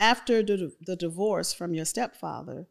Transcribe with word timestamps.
after 0.00 0.42
the, 0.42 0.72
the 0.80 0.96
divorce 0.96 1.52
from 1.52 1.74
your 1.74 1.84
stepfather, 1.84 2.66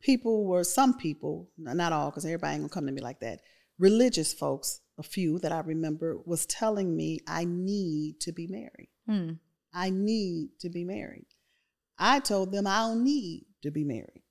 people 0.00 0.46
were 0.46 0.64
some 0.64 0.96
people, 0.96 1.50
not 1.56 1.92
all, 1.92 2.10
because 2.10 2.24
everybody 2.24 2.54
ain't 2.54 2.62
gonna 2.62 2.68
come 2.68 2.86
to 2.86 2.92
me 2.92 3.00
like 3.00 3.20
that. 3.20 3.40
Religious 3.78 4.32
folks, 4.32 4.80
a 4.98 5.02
few 5.02 5.38
that 5.40 5.52
I 5.52 5.60
remember, 5.60 6.18
was 6.24 6.46
telling 6.46 6.96
me 6.96 7.20
I 7.26 7.44
need 7.44 8.20
to 8.20 8.32
be 8.32 8.46
married. 8.46 8.90
Hmm. 9.06 9.32
I 9.72 9.90
need 9.90 10.50
to 10.60 10.70
be 10.70 10.84
married. 10.84 11.26
I 11.98 12.20
told 12.20 12.52
them 12.52 12.66
I 12.66 12.80
don't 12.80 13.04
need 13.04 13.46
to 13.62 13.70
be 13.70 13.84
married. 13.84 14.22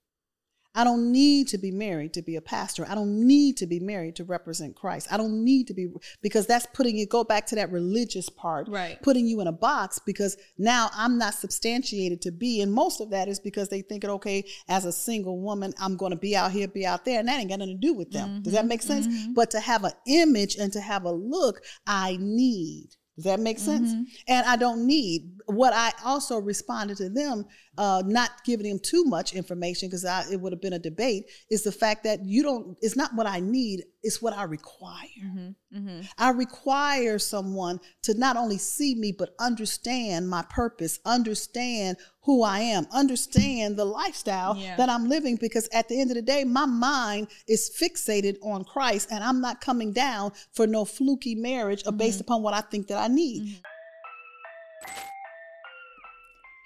I 0.78 0.84
don't 0.84 1.12
need 1.12 1.48
to 1.48 1.57
be 1.57 1.71
married 1.71 2.14
to 2.14 2.21
be 2.21 2.36
a 2.36 2.41
pastor. 2.41 2.86
I 2.88 2.93
don't 2.93 3.25
need 3.25 3.57
to 3.57 3.66
be 3.66 3.80
married 3.80 4.16
to 4.18 4.23
represent 4.23 4.75
Christ. 4.75 5.07
I 5.10 5.18
don't 5.18 5.43
need 5.43 5.66
to 5.68 5.73
be 5.73 5.88
because 6.21 6.46
that's 6.46 6.68
putting 6.68 6.96
you 6.96 7.07
go 7.07 7.23
back 7.23 7.48
to 7.48 7.55
that 7.55 7.71
religious 7.71 8.30
part, 8.30 8.70
Right. 8.70 9.02
putting 9.02 9.25
you 9.25 9.42
in 9.42 9.48
a 9.48 9.52
box 9.52 10.00
because 10.05 10.38
now 10.60 10.92
I'm 10.93 11.18
not 11.18 11.34
substantiated 11.34 12.21
to 12.21 12.32
be. 12.32 12.61
And 12.61 12.71
most 12.71 13.02
of 13.02 13.10
that 13.10 13.28
is 13.28 13.39
because 13.39 13.70
they 13.70 13.82
think 13.82 14.04
it 14.04 14.11
okay 14.11 14.43
as 14.70 14.86
a 14.86 14.92
single 14.92 15.39
woman, 15.39 15.74
I'm 15.79 15.98
going 15.98 16.11
to 16.11 16.15
be 16.15 16.36
out 16.36 16.51
here, 16.51 16.68
be 16.68 16.86
out 16.86 17.06
there, 17.06 17.20
and 17.20 17.28
that 17.28 17.39
ain't 17.39 17.50
got 17.50 17.57
nothing 17.57 17.82
to 17.82 17.87
do 17.87 17.96
with 17.96 18.12
them. 18.12 18.43
Does 18.43 18.54
that 18.54 18.59
mm-hmm. 18.59 18.68
make 18.70 18.84
sense? 18.84 19.07
Mm-hmm. 19.07 19.34
But 19.34 19.50
to 19.51 19.59
have 19.59 19.84
an 19.84 19.93
image 20.06 20.57
and 20.57 20.71
to 20.73 20.79
have 20.79 21.06
a 21.06 21.12
look, 21.12 21.62
I 21.87 22.18
need. 22.21 22.89
Does 23.15 23.23
that 23.23 23.39
make 23.39 23.57
sense? 23.57 23.92
Mm-hmm. 23.92 24.04
And 24.28 24.46
I 24.46 24.57
don't 24.57 24.86
need 24.86 25.36
what 25.47 25.74
I 25.74 25.93
also 26.04 26.37
responded 26.37 26.97
to 26.97 27.10
them, 27.10 27.46
uh, 27.78 28.04
not 28.06 28.32
giving 28.43 28.68
them 28.68 28.79
too 28.79 29.06
much 29.06 29.33
information 29.33 29.87
because 29.87 30.04
it 30.29 30.39
would 30.39 30.51
have 30.51 30.61
been 30.61 30.73
a 30.73 30.79
debate. 30.79 31.25
Is 31.50 31.64
the 31.64 31.71
fact 31.71 32.03
that 32.03 32.25
you 32.25 32.44
don't. 32.44 32.78
It's 32.81 32.97
not 32.97 33.16
what 33.16 33.28
I 33.28 33.39
need. 33.39 33.83
It's 34.03 34.22
what 34.22 34.33
I 34.33 34.44
require. 34.44 35.08
Mm-hmm. 35.73 36.02
I 36.17 36.30
require 36.31 37.17
someone 37.17 37.80
to 38.03 38.14
not 38.17 38.36
only 38.36 38.58
see 38.58 38.95
me, 38.95 39.14
but 39.17 39.36
understand 39.39 40.30
my 40.30 40.44
purpose, 40.50 41.00
understand 41.06 41.98
who 42.23 42.44
I 42.44 42.59
am, 42.59 42.86
understand 42.92 43.78
the 43.78 43.86
lifestyle 43.86 44.58
Yeah. 44.58 44.75
that 44.75 44.89
I'm 44.89 45.08
living. 45.08 45.38
Because 45.38 45.70
at 45.72 45.88
the 45.88 46.00
end 46.00 46.12
of 46.12 46.16
the 46.16 46.22
day, 46.22 46.44
my 46.44 46.66
mind 46.66 47.28
is 47.48 47.72
fixated 47.81 48.36
on 48.42 48.66
Christ, 48.66 49.09
and 49.12 49.23
I'm 49.23 49.40
not 49.40 49.62
coming 49.62 49.94
down 49.94 50.34
for 50.52 50.68
no 50.68 50.84
fluky 50.84 51.36
marriage 51.36 51.84
or 51.86 51.94
based 51.94 52.20
upon 52.20 52.44
what 52.44 52.53
I 52.53 52.62
think 52.62 52.88
that 52.88 52.98
I 52.98 53.08
need. 53.08 53.62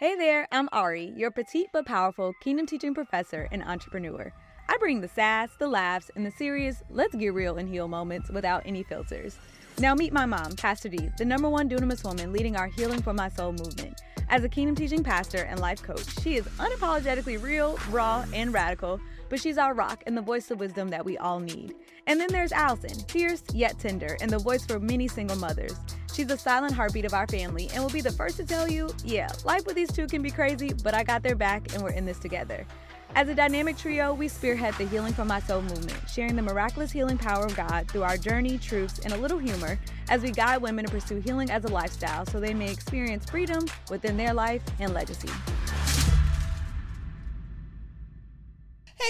Hey 0.04 0.16
there, 0.16 0.48
I'm 0.52 0.68
Ari, 0.72 1.14
your 1.16 1.30
petite 1.30 1.68
but 1.72 1.86
powerful 1.86 2.34
Kingdom 2.42 2.66
Teaching 2.66 2.96
professor 2.96 3.48
and 3.52 3.62
entrepreneur. 3.62 4.34
I 4.68 4.78
bring 4.78 5.00
the 5.00 5.08
sass, 5.08 5.52
the 5.60 5.68
laughs, 5.68 6.10
and 6.16 6.26
the 6.26 6.32
serious, 6.32 6.82
let's 6.90 7.14
get 7.14 7.36
real 7.36 7.58
and 7.58 7.70
heal 7.70 7.88
moments 7.88 8.32
without 8.32 8.64
any 8.66 8.82
filters. 8.82 9.38
Now 9.78 9.94
meet 9.94 10.12
my 10.12 10.26
mom, 10.26 10.54
Pastor 10.54 10.90
Dee, 10.90 11.12
the 11.20 11.26
number 11.26 11.52
one 11.52 11.70
dunamis 11.70 12.04
woman 12.04 12.34
leading 12.34 12.56
our 12.56 12.66
Healing 12.66 13.04
for 13.04 13.14
My 13.14 13.30
Soul 13.30 13.52
movement. 13.52 14.02
As 14.30 14.44
a 14.44 14.50
Kingdom 14.50 14.74
Teaching 14.74 15.04
pastor 15.04 15.44
and 15.44 15.60
life 15.60 15.84
coach, 15.84 16.20
she 16.24 16.36
is 16.36 16.46
unapologetically 16.58 17.40
real, 17.40 17.78
raw, 17.92 18.26
and 18.34 18.52
radical, 18.52 19.00
but 19.30 19.40
she's 19.40 19.60
our 19.60 19.76
rock 19.76 20.02
and 20.08 20.18
the 20.18 20.22
voice 20.24 20.50
of 20.50 20.60
wisdom 20.60 20.90
that 20.90 21.06
we 21.06 21.20
all 21.20 21.40
need. 21.40 21.76
And 22.08 22.20
then 22.20 22.30
there's 22.32 22.52
Allison, 22.52 22.98
fierce 23.08 23.44
yet 23.54 23.78
tender, 23.78 24.18
and 24.20 24.32
the 24.32 24.40
voice 24.40 24.66
for 24.66 24.80
many 24.80 25.08
single 25.08 25.38
mothers. 25.38 25.76
She's 26.14 26.28
the 26.28 26.38
silent 26.38 26.74
heartbeat 26.74 27.06
of 27.06 27.14
our 27.14 27.28
family 27.28 27.70
and 27.74 27.82
will 27.82 27.90
be 27.90 28.02
the 28.02 28.12
first 28.12 28.38
to 28.38 28.46
tell 28.46 28.70
you, 28.70 28.90
yeah, 29.04 29.32
life 29.46 29.66
with 29.66 29.76
these 29.76 29.92
two 29.92 30.08
can 30.08 30.22
be 30.22 30.30
crazy, 30.30 30.74
but 30.84 30.94
I 30.94 31.04
got 31.04 31.24
their 31.24 31.36
back 31.36 31.74
and 31.74 31.82
we're 31.82 31.92
in 31.92 32.06
this 32.06 32.20
together. 32.20 32.66
As 33.14 33.28
a 33.28 33.36
dynamic 33.36 33.78
trio, 33.78 34.14
we 34.14 34.30
spearhead 34.30 34.74
the 34.76 34.86
Healing 34.86 35.14
from 35.14 35.28
My 35.28 35.42
Soul 35.42 35.62
movement, 35.62 35.98
sharing 36.10 36.36
the 36.36 36.42
miraculous 36.42 36.92
healing 36.92 37.18
power 37.18 37.46
of 37.46 37.56
God 37.56 37.90
through 37.90 38.04
our 38.04 38.16
journey, 38.16 38.58
truths, 38.58 39.00
and 39.00 39.14
a 39.14 39.18
little 39.18 39.38
humor 39.38 39.78
as 40.10 40.22
we 40.22 40.32
guide 40.32 40.62
women 40.62 40.86
to 40.86 40.92
pursue 40.92 41.18
healing 41.18 41.50
as 41.52 41.66
a 41.66 41.70
lifestyle 41.70 42.26
so 42.26 42.40
they 42.40 42.54
may 42.54 42.72
experience 42.72 43.30
freedom 43.30 43.66
within 43.90 44.16
their 44.16 44.34
life 44.34 44.62
and 44.80 44.94
legacy. 44.94 45.30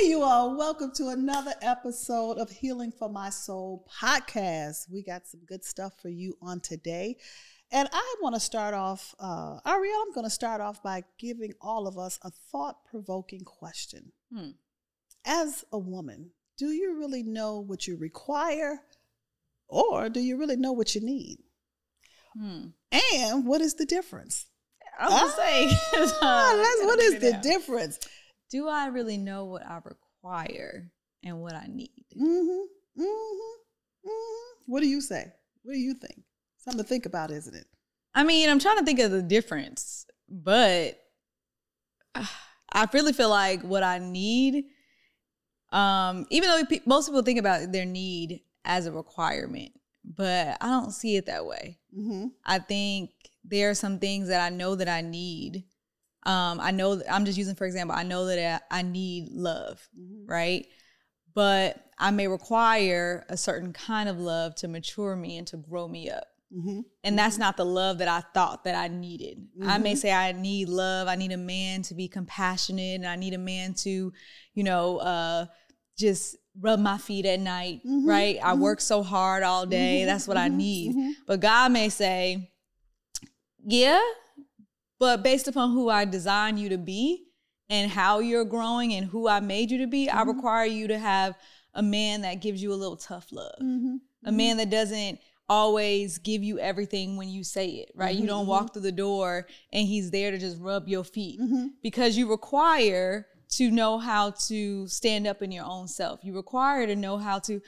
Hey, 0.02 0.08
you 0.08 0.24
all, 0.24 0.58
welcome 0.58 0.92
to 0.96 1.10
another 1.10 1.54
episode 1.62 2.40
of 2.40 2.50
Healing 2.50 2.92
for 2.92 3.08
My 3.08 3.30
Soul 3.30 3.86
podcast. 4.02 4.90
We 4.92 5.04
got 5.04 5.28
some 5.28 5.42
good 5.46 5.64
stuff 5.64 5.94
for 6.02 6.10
you 6.10 6.36
on 6.42 6.60
today. 6.60 7.18
And 7.72 7.88
I 7.94 8.16
want 8.20 8.34
to 8.34 8.42
start 8.42 8.74
off, 8.74 9.14
uh, 9.20 9.60
Ariel, 9.64 10.02
I'm 10.02 10.12
going 10.12 10.26
to 10.26 10.32
start 10.32 10.60
off 10.60 10.82
by 10.82 11.04
giving 11.20 11.54
all 11.62 11.86
of 11.86 12.00
us 12.00 12.18
a 12.24 12.32
thought 12.52 12.84
provoking 12.84 13.42
question. 13.42 14.12
Hmm. 14.34 14.50
As 15.24 15.64
a 15.72 15.78
woman, 15.78 16.32
do 16.58 16.72
you 16.72 16.98
really 16.98 17.22
know 17.22 17.60
what 17.60 17.86
you 17.86 17.96
require 17.96 18.80
or 19.68 20.10
do 20.10 20.20
you 20.20 20.36
really 20.36 20.58
know 20.58 20.72
what 20.72 20.96
you 20.96 21.02
need? 21.02 21.38
Hmm. 22.36 22.70
And 23.14 23.46
what 23.46 23.62
is 23.62 23.76
the 23.76 23.86
difference? 23.86 24.48
I 25.00 25.10
was 25.10 25.36
Ah, 26.24 26.54
that's, 26.80 26.86
what 26.88 27.00
is 27.00 27.20
the 27.20 27.40
difference? 27.44 28.00
Do 28.52 28.68
I 28.68 28.88
really 28.88 29.18
know 29.18 29.46
what 29.46 29.66
I 29.66 29.80
require 29.84 30.92
and 31.24 31.42
what 31.42 31.56
I 31.56 31.68
need? 31.68 32.06
Mm-hmm. 32.16 33.02
Mm-hmm. 33.02 34.08
Mm-hmm. 34.10 34.62
What 34.66 34.82
do 34.82 34.88
you 34.88 35.02
say? 35.02 35.32
What 35.64 35.74
do 35.74 35.80
you 35.80 35.94
think? 35.94 36.22
Something 36.58 36.84
to 36.84 36.88
think 36.88 37.06
about, 37.06 37.32
isn't 37.32 37.56
it? 37.56 37.66
I 38.14 38.24
mean, 38.24 38.50
I'm 38.50 38.60
trying 38.60 38.78
to 38.78 38.84
think 38.84 39.00
of 39.00 39.12
the 39.12 39.22
difference, 39.22 40.06
but 40.28 41.00
uh, 42.14 42.26
I 42.74 42.88
really 42.94 43.14
feel 43.14 43.30
like 43.30 43.62
what 43.62 43.84
I 43.84 44.00
need, 44.00 44.66
um, 45.72 46.26
even 46.30 46.50
though 46.50 46.66
pe- 46.66 46.82
most 46.86 47.08
people 47.08 47.22
think 47.22 47.40
about 47.40 47.72
their 47.72 47.86
need 47.86 48.42
as 48.66 48.86
a 48.86 48.92
requirement, 48.92 49.72
but 50.04 50.58
I 50.60 50.68
don't 50.68 50.92
see 50.92 51.16
it 51.16 51.28
that 51.28 51.46
way. 51.46 51.80
Mm-hmm. 51.98 52.28
I 52.46 52.60
think 52.60 53.12
there 53.46 53.70
are 53.70 53.76
some 53.76 53.98
things 53.98 54.28
that 54.28 54.42
I 54.42 54.50
know 54.50 54.76
that 54.76 54.90
I 54.90 55.02
need. 55.02 55.64
Um, 56.24 56.60
I 56.60 56.72
know 56.72 56.96
that 56.96 57.12
I'm 57.12 57.26
just 57.26 57.38
using, 57.38 57.56
for 57.56 57.66
example, 57.66 57.96
I 57.96 58.04
know 58.04 58.26
that 58.28 58.62
I, 58.72 58.80
I 58.80 58.82
need 58.84 59.30
love, 59.32 59.88
Mm-hmm. 60.00 60.26
right? 60.32 60.68
But 61.34 61.84
I 61.98 62.12
may 62.12 62.28
require 62.28 63.26
a 63.30 63.38
certain 63.38 63.72
kind 63.74 64.10
of 64.10 64.20
love 64.20 64.54
to 64.56 64.68
mature 64.68 65.16
me 65.16 65.38
and 65.38 65.48
to 65.48 65.58
grow 65.58 65.88
me 65.88 66.10
up 66.10 66.26
Mm-hmm. 66.54 66.82
and 67.06 67.18
that's 67.18 67.38
not 67.38 67.56
the 67.56 67.64
love 67.64 68.00
that 68.00 68.10
I 68.10 68.20
thought 68.34 68.66
that 68.66 68.76
I 68.76 68.90
needed. 68.90 69.38
I 69.66 69.78
may 69.78 69.96
say 69.96 70.12
I 70.12 70.34
need 70.34 70.68
love. 70.68 71.08
I 71.08 71.16
need 71.16 71.32
a 71.32 71.38
man 71.38 71.82
to 71.84 71.94
be 71.94 72.10
compassionate, 72.10 72.96
and 72.96 73.08
I 73.08 73.16
need 73.16 73.34
a 73.34 73.38
man 73.38 73.74
to, 73.76 74.12
you 74.54 74.64
know, 74.66 74.98
uh, 74.98 75.46
just 75.98 76.36
rub 76.60 76.82
my 76.82 76.98
feet 76.98 77.26
at 77.26 77.40
night. 77.40 77.80
Right? 78.06 78.38
I 78.44 78.56
work 78.56 78.82
so 78.82 79.02
hard 79.02 79.44
all 79.44 79.66
day. 79.66 80.04
That's 80.04 80.28
what 80.28 80.36
I 80.36 80.50
need. 80.50 80.94
But 81.26 81.40
God 81.40 81.72
may 81.72 81.88
say, 81.88 82.52
yeah, 83.66 84.02
but 85.02 85.24
based 85.24 85.48
upon 85.48 85.72
who 85.72 85.90
I 85.90 86.06
designed 86.06 86.60
you 86.60 86.70
to 86.70 86.78
be 86.78 87.26
and 87.70 87.90
how 87.90 88.20
you're 88.20 88.46
growing 88.46 88.94
and 88.94 89.06
who 89.08 89.28
I 89.28 89.40
made 89.40 89.72
you 89.72 89.80
to 89.80 89.88
be, 89.88 90.10
I 90.10 90.22
require 90.22 90.66
you 90.66 90.88
to 90.90 90.98
have 91.00 91.36
a 91.74 91.82
man 91.82 92.22
that 92.22 92.36
gives 92.36 92.62
you 92.62 92.72
a 92.72 92.80
little 92.84 92.98
tough 92.98 93.28
love 93.32 93.56
Mm-hmm. 93.62 93.96
a 94.26 94.32
man 94.32 94.58
that 94.58 94.70
doesn't 94.70 95.20
always 95.50 96.18
give 96.20 96.44
you 96.44 96.60
everything 96.60 97.18
when 97.18 97.28
you 97.30 97.44
say 97.44 97.68
it, 97.82 97.92
right? 97.96 98.16
You 98.16 98.28
don't 98.28 98.46
walk 98.48 98.72
through 98.74 98.84
the 98.84 98.92
door 98.92 99.48
and 99.74 99.88
he's 99.88 100.12
there 100.12 100.30
to 100.32 100.38
just 100.38 100.58
rub 100.62 100.88
your 100.88 101.04
feet 101.04 101.40
Mm-hmm. 101.42 101.66
because 101.82 102.16
you 102.18 102.30
require 102.30 103.26
to 103.58 103.70
know 103.72 103.98
how 103.98 104.32
to 104.48 104.88
stand 104.88 105.26
up 105.28 105.42
in 105.42 105.52
your 105.52 105.66
own 105.66 105.88
self. 105.88 106.20
You 106.24 106.34
require 106.36 106.86
to 106.88 106.96
know 106.96 107.18
how 107.18 107.40
to 107.40 107.60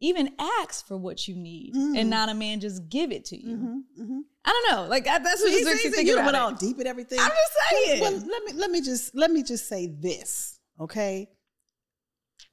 even 0.00 0.30
ask 0.38 0.86
for 0.86 0.96
what 0.96 1.28
you 1.28 1.36
need 1.36 1.74
and 1.74 2.08
not 2.08 2.28
a 2.28 2.34
man 2.34 2.60
just 2.60 2.88
give 2.88 3.12
it 3.12 3.26
to 3.26 3.36
you. 3.36 3.56
Mm-hmm. 3.56 4.18
I 4.44 4.50
don't 4.50 4.70
know. 4.76 4.88
Like 4.88 5.04
that, 5.04 5.22
that's 5.22 5.42
what 5.42 5.52
See, 5.52 5.58
just 5.58 5.66
makes 5.66 5.82
see, 5.82 5.88
me 5.88 5.92
see, 5.92 5.96
think 5.96 6.08
you 6.08 6.14
about 6.14 6.24
went 6.26 6.36
it. 6.36 6.40
all 6.40 6.52
deep 6.52 6.78
and 6.78 6.88
everything. 6.88 7.18
I'm 7.20 7.28
just 7.30 7.70
saying. 7.70 8.00
Well, 8.00 8.12
let 8.12 8.44
me 8.44 8.52
let 8.54 8.70
me 8.70 8.80
just 8.80 9.14
let 9.14 9.30
me 9.30 9.42
just 9.42 9.68
say 9.68 9.86
this, 9.88 10.58
okay? 10.80 11.28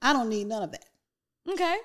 I 0.02 0.13
don't 0.13 0.30
need 0.30 0.47
none 0.47 0.63
of 0.63 0.72
that. 0.72 0.86
okay. 1.50 1.78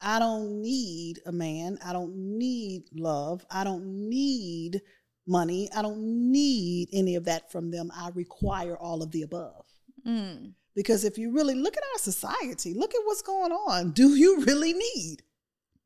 I 0.00 0.18
don't 0.18 0.60
need 0.60 1.20
a 1.24 1.32
man. 1.32 1.78
I 1.84 1.92
don't 1.92 2.14
need 2.14 2.84
love. 2.92 3.46
I 3.50 3.64
don't 3.64 4.08
need 4.10 4.82
money. 5.26 5.70
I 5.74 5.80
don't 5.80 6.30
need 6.30 6.88
any 6.92 7.14
of 7.14 7.24
that 7.24 7.50
from 7.50 7.70
them. 7.70 7.90
I 7.94 8.10
require 8.14 8.76
all 8.76 9.02
of 9.02 9.10
the 9.12 9.22
above. 9.22 9.64
Mm. 10.06 10.52
Because 10.76 11.04
if 11.04 11.16
you 11.16 11.32
really 11.32 11.54
look 11.54 11.76
at 11.76 11.82
our 11.94 11.98
society, 11.98 12.74
look 12.74 12.94
at 12.94 13.00
what's 13.04 13.22
going 13.22 13.50
on. 13.50 13.92
Do 13.92 14.14
you 14.14 14.44
really 14.44 14.74
need? 14.74 15.22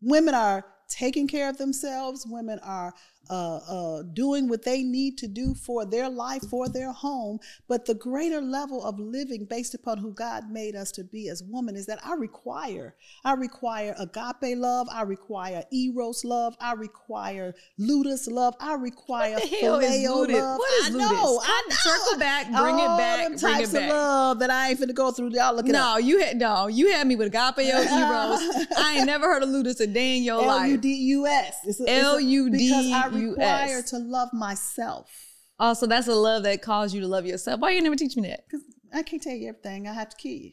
Women 0.02 0.34
are 0.34 0.66
taking 0.88 1.28
care 1.28 1.48
of 1.48 1.56
themselves. 1.56 2.26
Women 2.28 2.58
are 2.64 2.92
uh, 3.30 3.56
uh, 3.68 4.02
doing 4.12 4.48
what 4.48 4.64
they 4.64 4.82
need 4.82 5.16
to 5.18 5.28
do 5.28 5.54
for 5.54 5.86
their 5.86 6.08
life, 6.10 6.42
for 6.50 6.68
their 6.68 6.92
home. 6.92 7.38
But 7.68 7.86
the 7.86 7.94
greater 7.94 8.40
level 8.40 8.84
of 8.84 8.98
living 8.98 9.44
based 9.44 9.74
upon 9.74 9.98
who 9.98 10.12
God 10.12 10.50
made 10.50 10.74
us 10.74 10.90
to 10.92 11.04
be 11.04 11.28
as 11.28 11.42
women 11.42 11.76
is 11.76 11.86
that 11.86 12.00
I 12.04 12.14
require. 12.14 12.94
I 13.24 13.34
require 13.34 13.94
agape 13.98 14.56
love. 14.58 14.88
I 14.92 15.02
require 15.02 15.62
eros 15.72 16.24
love. 16.24 16.56
I 16.60 16.72
require 16.72 17.54
ludus 17.78 18.26
love. 18.26 18.54
I 18.60 18.74
require 18.74 19.34
What 19.34 19.42
the 19.50 19.56
hell 19.56 19.78
phileo 19.80 20.16
ludus? 20.16 20.36
love. 20.36 20.58
What 20.58 20.72
is 20.72 20.86
I 20.86 20.90
ludus? 20.90 21.10
know. 21.10 21.40
I 21.44 21.62
know. 21.68 21.76
circle 21.76 22.18
back, 22.18 22.46
bring 22.52 22.78
it 22.78 22.86
back, 22.98 23.22
them 23.28 23.36
bring 23.36 23.54
it 23.54 23.56
types 23.58 23.72
back. 23.72 23.82
of 23.84 23.88
love 23.90 24.38
that 24.40 24.50
I 24.50 24.70
ain't 24.70 24.80
finna 24.80 24.94
go 24.94 25.12
through. 25.12 25.30
Y'all 25.34 25.54
look 25.54 25.68
it 25.68 25.74
up. 25.74 25.94
No, 25.94 25.98
you 25.98 26.18
had 26.20 26.36
no, 26.36 26.66
you 26.66 26.90
had 26.92 27.06
me 27.06 27.14
with 27.16 27.28
agape 27.28 27.58
eros. 27.66 28.66
I 28.76 28.94
ain't 28.96 29.06
never 29.06 29.26
heard 29.26 29.42
of 29.44 29.48
ludus 29.50 29.78
a 29.80 29.86
day 29.86 30.16
in 30.16 30.24
your 30.24 30.40
L 30.42 30.46
life. 30.46 30.70
U 30.70 30.76
D 30.78 30.88
U 30.94 31.26
S. 31.26 31.56
It's 31.64 31.78
a- 31.80 31.82
it's 31.84 31.90
a- 31.90 31.94
L-U-D-U-S. 32.10 32.86
I 33.20 33.30
require 33.30 33.82
to 33.82 33.98
love 33.98 34.32
myself. 34.32 35.10
Oh, 35.58 35.74
so 35.74 35.86
that's 35.86 36.08
a 36.08 36.14
love 36.14 36.42
that 36.44 36.62
caused 36.62 36.94
you 36.94 37.00
to 37.02 37.08
love 37.08 37.26
yourself. 37.26 37.60
Why 37.60 37.72
you 37.72 37.82
never 37.82 37.96
teach 37.96 38.16
me 38.16 38.28
that? 38.28 38.44
Because 38.46 38.64
I 38.94 39.02
can't 39.02 39.22
tell 39.22 39.34
you 39.34 39.48
everything. 39.48 39.86
I 39.86 39.92
have 39.92 40.08
to 40.10 40.16
kill 40.16 40.32
you. 40.32 40.52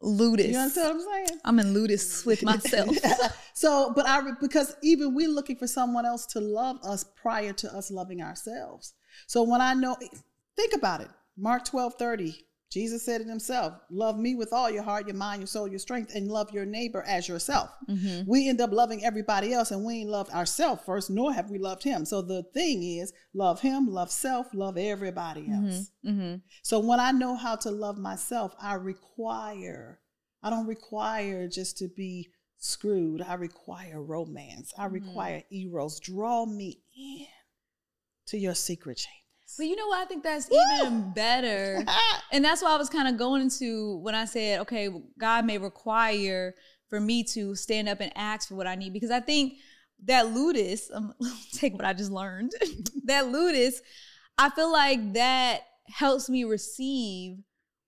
Ludus. 0.00 0.48
You 0.48 0.56
understand 0.56 0.98
what 0.98 1.06
I'm 1.06 1.26
saying? 1.26 1.40
I'm 1.44 1.58
in 1.60 1.74
ludus 1.74 2.26
with 2.26 2.42
myself. 2.42 2.96
so, 3.54 3.92
but 3.94 4.08
I 4.08 4.20
because 4.40 4.74
even 4.82 5.14
we're 5.14 5.28
looking 5.28 5.56
for 5.56 5.68
someone 5.68 6.04
else 6.04 6.26
to 6.26 6.40
love 6.40 6.78
us 6.82 7.04
prior 7.20 7.52
to 7.52 7.72
us 7.72 7.90
loving 7.90 8.20
ourselves. 8.20 8.94
So 9.28 9.42
when 9.44 9.60
I 9.60 9.74
know, 9.74 9.96
think 10.56 10.74
about 10.74 11.02
it. 11.02 11.08
Mark 11.36 11.64
12, 11.64 11.94
30. 11.94 12.44
Jesus 12.72 13.04
said 13.04 13.20
it 13.20 13.26
himself 13.26 13.74
love 13.90 14.18
me 14.18 14.34
with 14.34 14.50
all 14.50 14.70
your 14.70 14.82
heart, 14.82 15.06
your 15.06 15.16
mind, 15.16 15.42
your 15.42 15.46
soul, 15.46 15.68
your 15.68 15.78
strength, 15.78 16.14
and 16.14 16.28
love 16.28 16.50
your 16.52 16.64
neighbor 16.64 17.02
as 17.06 17.28
yourself. 17.28 17.68
Mm-hmm. 17.86 18.30
We 18.30 18.48
end 18.48 18.62
up 18.62 18.72
loving 18.72 19.04
everybody 19.04 19.52
else 19.52 19.70
and 19.70 19.84
we 19.84 20.00
ain't 20.00 20.10
loved 20.10 20.32
ourselves 20.32 20.80
first, 20.86 21.10
nor 21.10 21.34
have 21.34 21.50
we 21.50 21.58
loved 21.58 21.82
him. 21.82 22.06
So 22.06 22.22
the 22.22 22.44
thing 22.54 22.82
is 22.82 23.12
love 23.34 23.60
him, 23.60 23.88
love 23.88 24.10
self, 24.10 24.46
love 24.54 24.78
everybody 24.78 25.42
mm-hmm. 25.42 25.66
else. 25.66 25.90
Mm-hmm. 26.06 26.20
Mm-hmm. 26.20 26.36
So 26.62 26.78
when 26.78 26.98
I 26.98 27.12
know 27.12 27.36
how 27.36 27.56
to 27.56 27.70
love 27.70 27.98
myself, 27.98 28.54
I 28.58 28.74
require, 28.74 30.00
I 30.42 30.48
don't 30.48 30.66
require 30.66 31.48
just 31.48 31.76
to 31.78 31.88
be 31.88 32.30
screwed. 32.56 33.20
I 33.20 33.34
require 33.34 34.02
romance. 34.02 34.72
I 34.78 34.84
mm-hmm. 34.84 34.94
require 34.94 35.42
eros. 35.52 36.00
Draw 36.00 36.46
me 36.46 36.80
in 36.96 37.26
to 38.28 38.38
your 38.38 38.54
secret 38.54 38.96
chamber. 38.96 39.21
But 39.56 39.66
you 39.66 39.76
know 39.76 39.86
what? 39.88 40.00
I 40.00 40.04
think 40.04 40.22
that's 40.22 40.48
even 40.50 41.12
better. 41.12 41.84
and 42.32 42.44
that's 42.44 42.62
why 42.62 42.70
I 42.70 42.76
was 42.76 42.88
kind 42.88 43.08
of 43.08 43.16
going 43.16 43.42
into 43.42 43.98
when 43.98 44.14
I 44.14 44.24
said, 44.24 44.60
okay, 44.60 44.88
God 45.18 45.44
may 45.44 45.58
require 45.58 46.54
for 46.88 47.00
me 47.00 47.24
to 47.24 47.54
stand 47.54 47.88
up 47.88 48.00
and 48.00 48.12
ask 48.16 48.48
for 48.48 48.54
what 48.54 48.66
I 48.66 48.74
need. 48.74 48.92
Because 48.92 49.10
I 49.10 49.20
think 49.20 49.54
that 50.04 50.32
ludus, 50.32 50.90
um, 50.92 51.14
take 51.54 51.74
what 51.74 51.84
I 51.84 51.92
just 51.92 52.10
learned, 52.10 52.52
that 53.04 53.28
ludus, 53.28 53.80
I 54.38 54.50
feel 54.50 54.72
like 54.72 55.14
that 55.14 55.60
helps 55.88 56.28
me 56.28 56.44
receive 56.44 57.38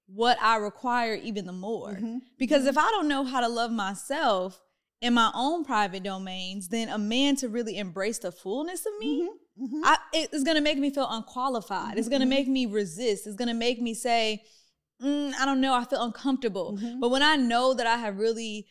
what 0.06 0.38
I 0.43 0.56
require 0.56 1.14
even 1.14 1.46
the 1.46 1.52
more. 1.52 1.93
Mm-hmm. 1.93 2.19
Because 2.38 2.61
mm-hmm. 2.61 2.69
if 2.70 2.78
I 2.78 2.90
don't 2.90 3.08
know 3.08 3.25
how 3.25 3.40
to 3.40 3.49
love 3.49 3.70
myself 3.70 4.61
in 5.04 5.14
my 5.14 5.30
own 5.34 5.64
private 5.64 6.02
domains, 6.02 6.68
then 6.68 6.88
a 6.88 6.98
man 6.98 7.36
to 7.36 7.48
really 7.48 7.78
embrace 7.78 8.18
the 8.18 8.32
fullness 8.32 8.86
of 8.86 8.92
me. 8.98 9.22
Mm-hmm 9.22 9.36
Mm-hmm. 9.60 9.82
I, 9.84 9.98
it's 10.12 10.42
going 10.42 10.56
to 10.56 10.60
make 10.60 10.78
me 10.78 10.90
feel 10.90 11.08
unqualified. 11.08 11.90
Mm-hmm. 11.90 11.98
It's 11.98 12.08
going 12.08 12.20
to 12.20 12.26
make 12.26 12.48
me 12.48 12.66
resist. 12.66 13.26
It's 13.26 13.36
going 13.36 13.48
to 13.48 13.54
make 13.54 13.80
me 13.80 13.94
say, 13.94 14.42
mm, 15.02 15.32
I 15.38 15.44
don't 15.44 15.60
know, 15.60 15.74
I 15.74 15.84
feel 15.84 16.02
uncomfortable. 16.02 16.76
Mm-hmm. 16.76 17.00
But 17.00 17.10
when 17.10 17.22
I 17.22 17.36
know 17.36 17.74
that 17.74 17.86
I 17.86 17.96
have 17.96 18.18
really, 18.18 18.66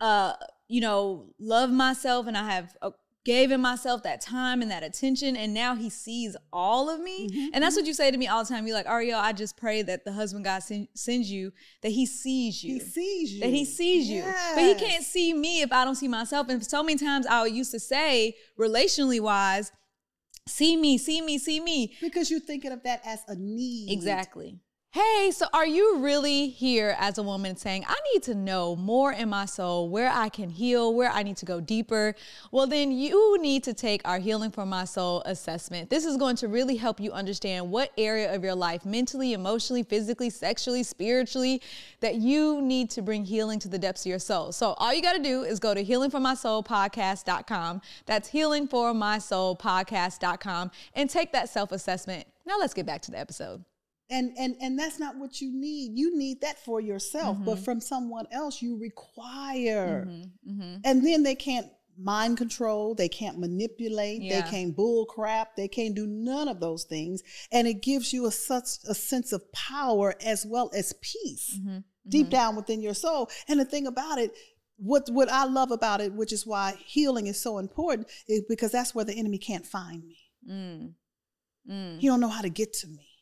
uh, 0.00 0.32
you 0.66 0.80
know, 0.80 1.32
loved 1.38 1.72
myself 1.72 2.26
and 2.26 2.36
I 2.36 2.50
have 2.50 2.76
uh, 2.82 2.90
given 3.24 3.60
myself 3.60 4.02
that 4.02 4.20
time 4.20 4.60
and 4.60 4.70
that 4.70 4.82
attention, 4.82 5.36
and 5.36 5.54
now 5.54 5.74
he 5.74 5.88
sees 5.88 6.36
all 6.52 6.90
of 6.90 7.00
me. 7.00 7.28
Mm-hmm. 7.28 7.48
And 7.54 7.64
that's 7.64 7.76
what 7.76 7.86
you 7.86 7.94
say 7.94 8.10
to 8.10 8.18
me 8.18 8.26
all 8.26 8.44
the 8.44 8.48
time. 8.48 8.66
You're 8.66 8.76
like, 8.76 8.86
Ariel, 8.86 9.18
I 9.18 9.32
just 9.32 9.56
pray 9.56 9.82
that 9.82 10.04
the 10.04 10.12
husband 10.12 10.44
God 10.44 10.62
sen- 10.62 10.88
sends 10.94 11.30
you, 11.30 11.52
that 11.82 11.90
he 11.90 12.06
sees 12.06 12.62
you. 12.62 12.74
He 12.74 12.80
sees 12.80 13.32
you. 13.32 13.40
That 13.40 13.50
he 13.50 13.64
sees 13.64 14.08
yes. 14.08 14.26
you. 14.26 14.54
But 14.54 14.64
he 14.64 14.86
can't 14.86 15.04
see 15.04 15.32
me 15.32 15.62
if 15.62 15.72
I 15.72 15.84
don't 15.84 15.96
see 15.96 16.08
myself. 16.08 16.48
And 16.48 16.64
so 16.64 16.82
many 16.82 16.98
times 16.98 17.26
I 17.26 17.46
used 17.46 17.72
to 17.72 17.80
say, 17.80 18.36
relationally 18.58 19.20
wise, 19.20 19.72
see 20.46 20.76
me, 20.76 20.98
see 20.98 21.22
me, 21.22 21.38
see 21.38 21.60
me. 21.60 21.94
Because 22.00 22.30
you're 22.30 22.40
thinking 22.40 22.72
of 22.72 22.82
that 22.82 23.00
as 23.06 23.20
a 23.28 23.34
need. 23.34 23.90
Exactly. 23.90 24.58
Hey, 24.94 25.30
so 25.32 25.46
are 25.52 25.66
you 25.66 25.98
really 25.98 26.48
here 26.50 26.94
as 27.00 27.18
a 27.18 27.22
woman 27.24 27.56
saying, 27.56 27.84
I 27.88 27.96
need 28.12 28.22
to 28.22 28.36
know 28.36 28.76
more 28.76 29.12
in 29.12 29.28
my 29.28 29.44
soul, 29.44 29.88
where 29.88 30.08
I 30.08 30.28
can 30.28 30.48
heal, 30.48 30.94
where 30.94 31.10
I 31.10 31.24
need 31.24 31.36
to 31.38 31.44
go 31.44 31.60
deeper? 31.60 32.14
Well, 32.52 32.68
then 32.68 32.92
you 32.92 33.36
need 33.40 33.64
to 33.64 33.74
take 33.74 34.02
our 34.04 34.20
Healing 34.20 34.52
for 34.52 34.64
My 34.64 34.84
Soul 34.84 35.24
assessment. 35.26 35.90
This 35.90 36.04
is 36.04 36.16
going 36.16 36.36
to 36.36 36.46
really 36.46 36.76
help 36.76 37.00
you 37.00 37.10
understand 37.10 37.72
what 37.72 37.90
area 37.98 38.32
of 38.32 38.44
your 38.44 38.54
life, 38.54 38.86
mentally, 38.86 39.32
emotionally, 39.32 39.82
physically, 39.82 40.30
sexually, 40.30 40.84
spiritually, 40.84 41.60
that 41.98 42.14
you 42.14 42.62
need 42.62 42.88
to 42.90 43.02
bring 43.02 43.24
healing 43.24 43.58
to 43.58 43.68
the 43.68 43.80
depths 43.80 44.06
of 44.06 44.10
your 44.10 44.20
soul. 44.20 44.52
So 44.52 44.74
all 44.74 44.94
you 44.94 45.02
got 45.02 45.14
to 45.14 45.22
do 45.22 45.42
is 45.42 45.58
go 45.58 45.74
to 45.74 45.84
healingformysoulpodcast.com. 45.84 47.82
That's 48.06 48.30
healingformysoulpodcast.com 48.30 50.70
and 50.94 51.10
take 51.10 51.32
that 51.32 51.48
self 51.48 51.72
assessment. 51.72 52.28
Now 52.46 52.58
let's 52.60 52.74
get 52.74 52.86
back 52.86 53.02
to 53.02 53.10
the 53.10 53.18
episode 53.18 53.64
and 54.10 54.32
and 54.38 54.56
and 54.60 54.78
that's 54.78 54.98
not 54.98 55.16
what 55.16 55.40
you 55.40 55.50
need 55.52 55.92
you 55.96 56.16
need 56.16 56.40
that 56.40 56.62
for 56.64 56.80
yourself 56.80 57.36
mm-hmm. 57.36 57.46
but 57.46 57.58
from 57.58 57.80
someone 57.80 58.26
else 58.30 58.60
you 58.60 58.78
require 58.78 60.06
mm-hmm. 60.06 60.50
Mm-hmm. 60.50 60.76
and 60.84 61.06
then 61.06 61.22
they 61.22 61.34
can't 61.34 61.66
mind 61.96 62.36
control 62.36 62.94
they 62.94 63.08
can't 63.08 63.38
manipulate 63.38 64.20
yeah. 64.20 64.40
they 64.40 64.50
can't 64.50 64.76
bull 64.76 65.06
crap 65.06 65.56
they 65.56 65.68
can't 65.68 65.94
do 65.94 66.06
none 66.06 66.48
of 66.48 66.60
those 66.60 66.84
things 66.84 67.22
and 67.52 67.68
it 67.68 67.82
gives 67.82 68.12
you 68.12 68.26
a 68.26 68.30
such 68.30 68.78
a 68.88 68.94
sense 68.94 69.32
of 69.32 69.50
power 69.52 70.14
as 70.24 70.44
well 70.44 70.70
as 70.74 70.92
peace 71.00 71.58
mm-hmm. 71.58 71.78
deep 72.08 72.26
mm-hmm. 72.26 72.30
down 72.30 72.56
within 72.56 72.82
your 72.82 72.94
soul 72.94 73.30
and 73.48 73.60
the 73.60 73.64
thing 73.64 73.86
about 73.86 74.18
it 74.18 74.32
what 74.76 75.08
what 75.10 75.30
i 75.30 75.44
love 75.44 75.70
about 75.70 76.00
it 76.00 76.12
which 76.12 76.32
is 76.32 76.44
why 76.44 76.74
healing 76.84 77.28
is 77.28 77.40
so 77.40 77.58
important 77.58 78.08
is 78.26 78.42
because 78.48 78.72
that's 78.72 78.94
where 78.94 79.04
the 79.04 79.14
enemy 79.14 79.38
can't 79.38 79.64
find 79.64 80.04
me 80.04 80.18
mm. 80.50 80.92
Mm. 81.70 82.00
he 82.00 82.08
don't 82.08 82.20
know 82.20 82.28
how 82.28 82.42
to 82.42 82.50
get 82.50 82.72
to 82.72 82.88
me 82.88 83.13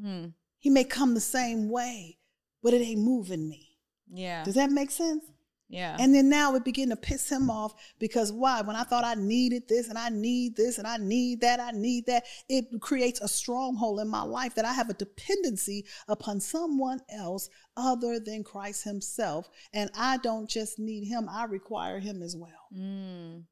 Hmm. 0.00 0.26
He 0.58 0.70
may 0.70 0.84
come 0.84 1.14
the 1.14 1.20
same 1.20 1.68
way, 1.68 2.18
but 2.62 2.74
it 2.74 2.80
ain't 2.80 3.00
moving 3.00 3.48
me. 3.48 3.68
Yeah. 4.10 4.44
Does 4.44 4.54
that 4.54 4.70
make 4.70 4.90
sense? 4.90 5.24
Yeah. 5.68 5.96
And 5.98 6.14
then 6.14 6.28
now 6.28 6.54
it 6.54 6.64
begin 6.64 6.90
to 6.90 6.96
piss 6.96 7.28
him 7.28 7.50
off 7.50 7.74
because 7.98 8.30
why? 8.30 8.60
When 8.60 8.76
I 8.76 8.84
thought 8.84 9.04
I 9.04 9.14
needed 9.14 9.64
this 9.68 9.88
and 9.88 9.98
I 9.98 10.08
need 10.08 10.56
this 10.56 10.78
and 10.78 10.86
I 10.86 10.98
need 10.98 11.40
that, 11.40 11.58
I 11.58 11.70
need 11.70 12.06
that, 12.06 12.24
it 12.48 12.66
creates 12.80 13.20
a 13.20 13.28
stronghold 13.28 14.00
in 14.00 14.08
my 14.08 14.22
life 14.22 14.54
that 14.54 14.64
I 14.64 14.72
have 14.72 14.90
a 14.90 14.94
dependency 14.94 15.84
upon 16.06 16.40
someone 16.40 17.00
else 17.10 17.48
other 17.76 18.20
than 18.20 18.44
Christ 18.44 18.84
Himself. 18.84 19.48
And 19.72 19.90
I 19.98 20.18
don't 20.18 20.48
just 20.48 20.78
need 20.78 21.08
Him, 21.08 21.28
I 21.28 21.44
require 21.44 21.98
Him 21.98 22.22
as 22.22 22.36
well. 22.36 22.68
Mm. 22.72 23.44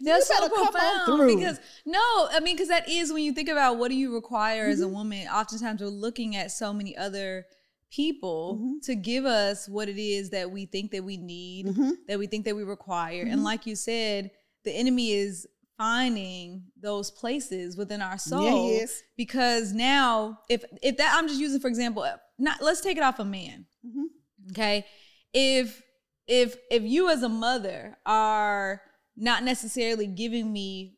That's 0.00 0.28
so 0.28 0.48
profound 0.48 1.36
because 1.36 1.58
no, 1.84 2.28
I 2.30 2.40
mean, 2.40 2.56
because 2.56 2.68
that 2.68 2.88
is 2.88 3.12
when 3.12 3.22
you 3.22 3.32
think 3.32 3.48
about 3.48 3.78
what 3.78 3.90
do 3.90 3.96
you 3.96 4.14
require 4.14 4.64
mm-hmm. 4.64 4.72
as 4.72 4.80
a 4.80 4.84
mm-hmm. 4.84 4.94
woman. 4.94 5.28
Oftentimes, 5.28 5.80
we're 5.80 5.88
looking 5.88 6.36
at 6.36 6.50
so 6.50 6.72
many 6.72 6.96
other 6.96 7.46
people 7.90 8.56
mm-hmm. 8.56 8.78
to 8.82 8.94
give 8.94 9.24
us 9.24 9.68
what 9.68 9.88
it 9.88 9.98
is 9.98 10.30
that 10.30 10.50
we 10.50 10.66
think 10.66 10.90
that 10.90 11.04
we 11.04 11.16
need, 11.16 11.66
mm-hmm. 11.66 11.90
that 12.08 12.18
we 12.18 12.26
think 12.26 12.44
that 12.44 12.56
we 12.56 12.62
require, 12.62 13.22
and 13.22 13.32
mm-hmm. 13.32 13.44
like 13.44 13.66
you 13.66 13.76
said, 13.76 14.30
the 14.64 14.72
enemy 14.72 15.12
is 15.12 15.46
finding 15.78 16.62
those 16.80 17.10
places 17.10 17.76
within 17.76 18.00
our 18.00 18.18
soul 18.18 18.72
yeah, 18.72 18.86
because 19.16 19.72
now 19.72 20.38
if 20.48 20.64
if 20.82 20.96
that 20.96 21.14
I'm 21.16 21.28
just 21.28 21.40
using 21.40 21.60
for 21.60 21.68
example, 21.68 22.06
not 22.38 22.62
let's 22.62 22.80
take 22.80 22.96
it 22.96 23.02
off 23.02 23.18
a 23.18 23.24
man, 23.24 23.66
mm-hmm. 23.86 24.04
okay, 24.50 24.84
if 25.32 25.82
if 26.26 26.56
if 26.70 26.82
you 26.82 27.08
as 27.10 27.22
a 27.22 27.28
mother 27.28 27.96
are 28.04 28.80
not 29.16 29.42
necessarily 29.42 30.06
giving 30.06 30.52
me, 30.52 30.96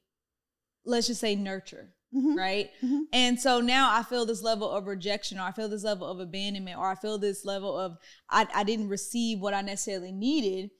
let's 0.84 1.06
just 1.06 1.20
say, 1.20 1.34
nurture. 1.36 1.94
Mm-hmm. 2.14 2.38
Right. 2.38 2.70
Mm-hmm. 2.82 3.00
And 3.12 3.38
so 3.38 3.60
now 3.60 3.90
I 3.92 4.02
feel 4.02 4.24
this 4.24 4.42
level 4.42 4.70
of 4.70 4.86
rejection, 4.86 5.38
or 5.38 5.42
I 5.42 5.52
feel 5.52 5.68
this 5.68 5.84
level 5.84 6.06
of 6.06 6.20
abandonment, 6.20 6.78
or 6.78 6.86
I 6.86 6.94
feel 6.94 7.18
this 7.18 7.44
level 7.44 7.78
of 7.78 7.98
I, 8.30 8.46
I 8.54 8.64
didn't 8.64 8.88
receive 8.88 9.40
what 9.40 9.52
I 9.52 9.60
necessarily 9.60 10.10
needed. 10.10 10.70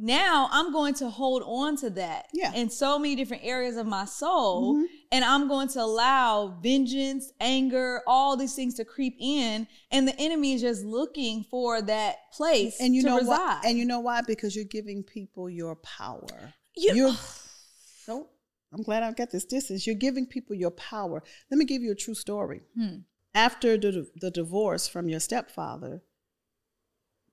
Now 0.00 0.48
I'm 0.50 0.72
going 0.72 0.94
to 0.94 1.10
hold 1.10 1.42
on 1.44 1.76
to 1.78 1.90
that 1.90 2.28
yeah. 2.32 2.54
in 2.54 2.70
so 2.70 2.98
many 2.98 3.16
different 3.16 3.44
areas 3.44 3.76
of 3.76 3.86
my 3.86 4.06
soul. 4.06 4.76
Mm-hmm. 4.76 4.84
And 5.12 5.24
I'm 5.24 5.46
going 5.46 5.68
to 5.68 5.80
allow 5.80 6.58
vengeance, 6.62 7.32
anger, 7.38 8.00
all 8.06 8.36
these 8.36 8.54
things 8.54 8.74
to 8.74 8.84
creep 8.86 9.16
in. 9.20 9.66
And 9.90 10.08
the 10.08 10.18
enemy 10.18 10.54
is 10.54 10.62
just 10.62 10.84
looking 10.84 11.44
for 11.50 11.82
that 11.82 12.16
place 12.32 12.80
and 12.80 12.94
you 12.94 13.02
to 13.02 13.08
know 13.08 13.18
reside. 13.18 13.36
Why? 13.36 13.60
And 13.66 13.76
you 13.76 13.84
know 13.84 14.00
why? 14.00 14.22
Because 14.26 14.56
you're 14.56 14.64
giving 14.64 15.02
people 15.02 15.50
your 15.50 15.76
power. 15.76 16.54
You, 16.78 16.94
you're 16.94 17.16
so 18.04 18.28
I'm 18.72 18.82
glad 18.82 19.02
I 19.02 19.12
got 19.12 19.30
this 19.30 19.44
distance. 19.44 19.86
You're 19.86 19.96
giving 19.96 20.26
people 20.26 20.54
your 20.54 20.70
power. 20.70 21.22
Let 21.50 21.58
me 21.58 21.64
give 21.64 21.82
you 21.82 21.92
a 21.92 21.96
true 21.96 22.14
story. 22.14 22.62
Hmm. 22.76 22.98
After 23.34 23.76
the, 23.76 24.08
the 24.16 24.30
divorce 24.30 24.88
from 24.88 25.08
your 25.08 25.20
stepfather, 25.20 26.02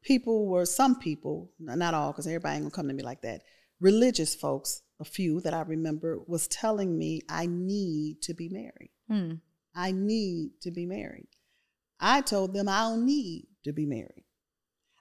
people 0.01 0.47
were 0.47 0.65
some 0.65 0.97
people, 0.97 1.51
not 1.59 1.93
all, 1.93 2.11
because 2.11 2.27
everybody 2.27 2.55
ain't 2.55 2.63
gonna 2.63 2.71
come 2.71 2.87
to 2.87 2.93
me 2.93 3.03
like 3.03 3.21
that. 3.21 3.41
Religious 3.79 4.35
folks, 4.35 4.83
a 4.99 5.05
few 5.05 5.41
that 5.41 5.53
I 5.53 5.61
remember, 5.61 6.19
was 6.27 6.47
telling 6.47 6.97
me 6.97 7.21
I 7.27 7.47
need 7.47 8.21
to 8.23 8.33
be 8.33 8.49
married. 8.49 8.91
Hmm. 9.09 9.35
I 9.73 9.91
need 9.91 10.51
to 10.61 10.71
be 10.71 10.85
married. 10.85 11.27
I 11.99 12.21
told 12.21 12.53
them 12.53 12.69
I 12.69 12.81
don't 12.81 13.05
need 13.05 13.47
to 13.63 13.73
be 13.73 13.85
married. 13.85 14.23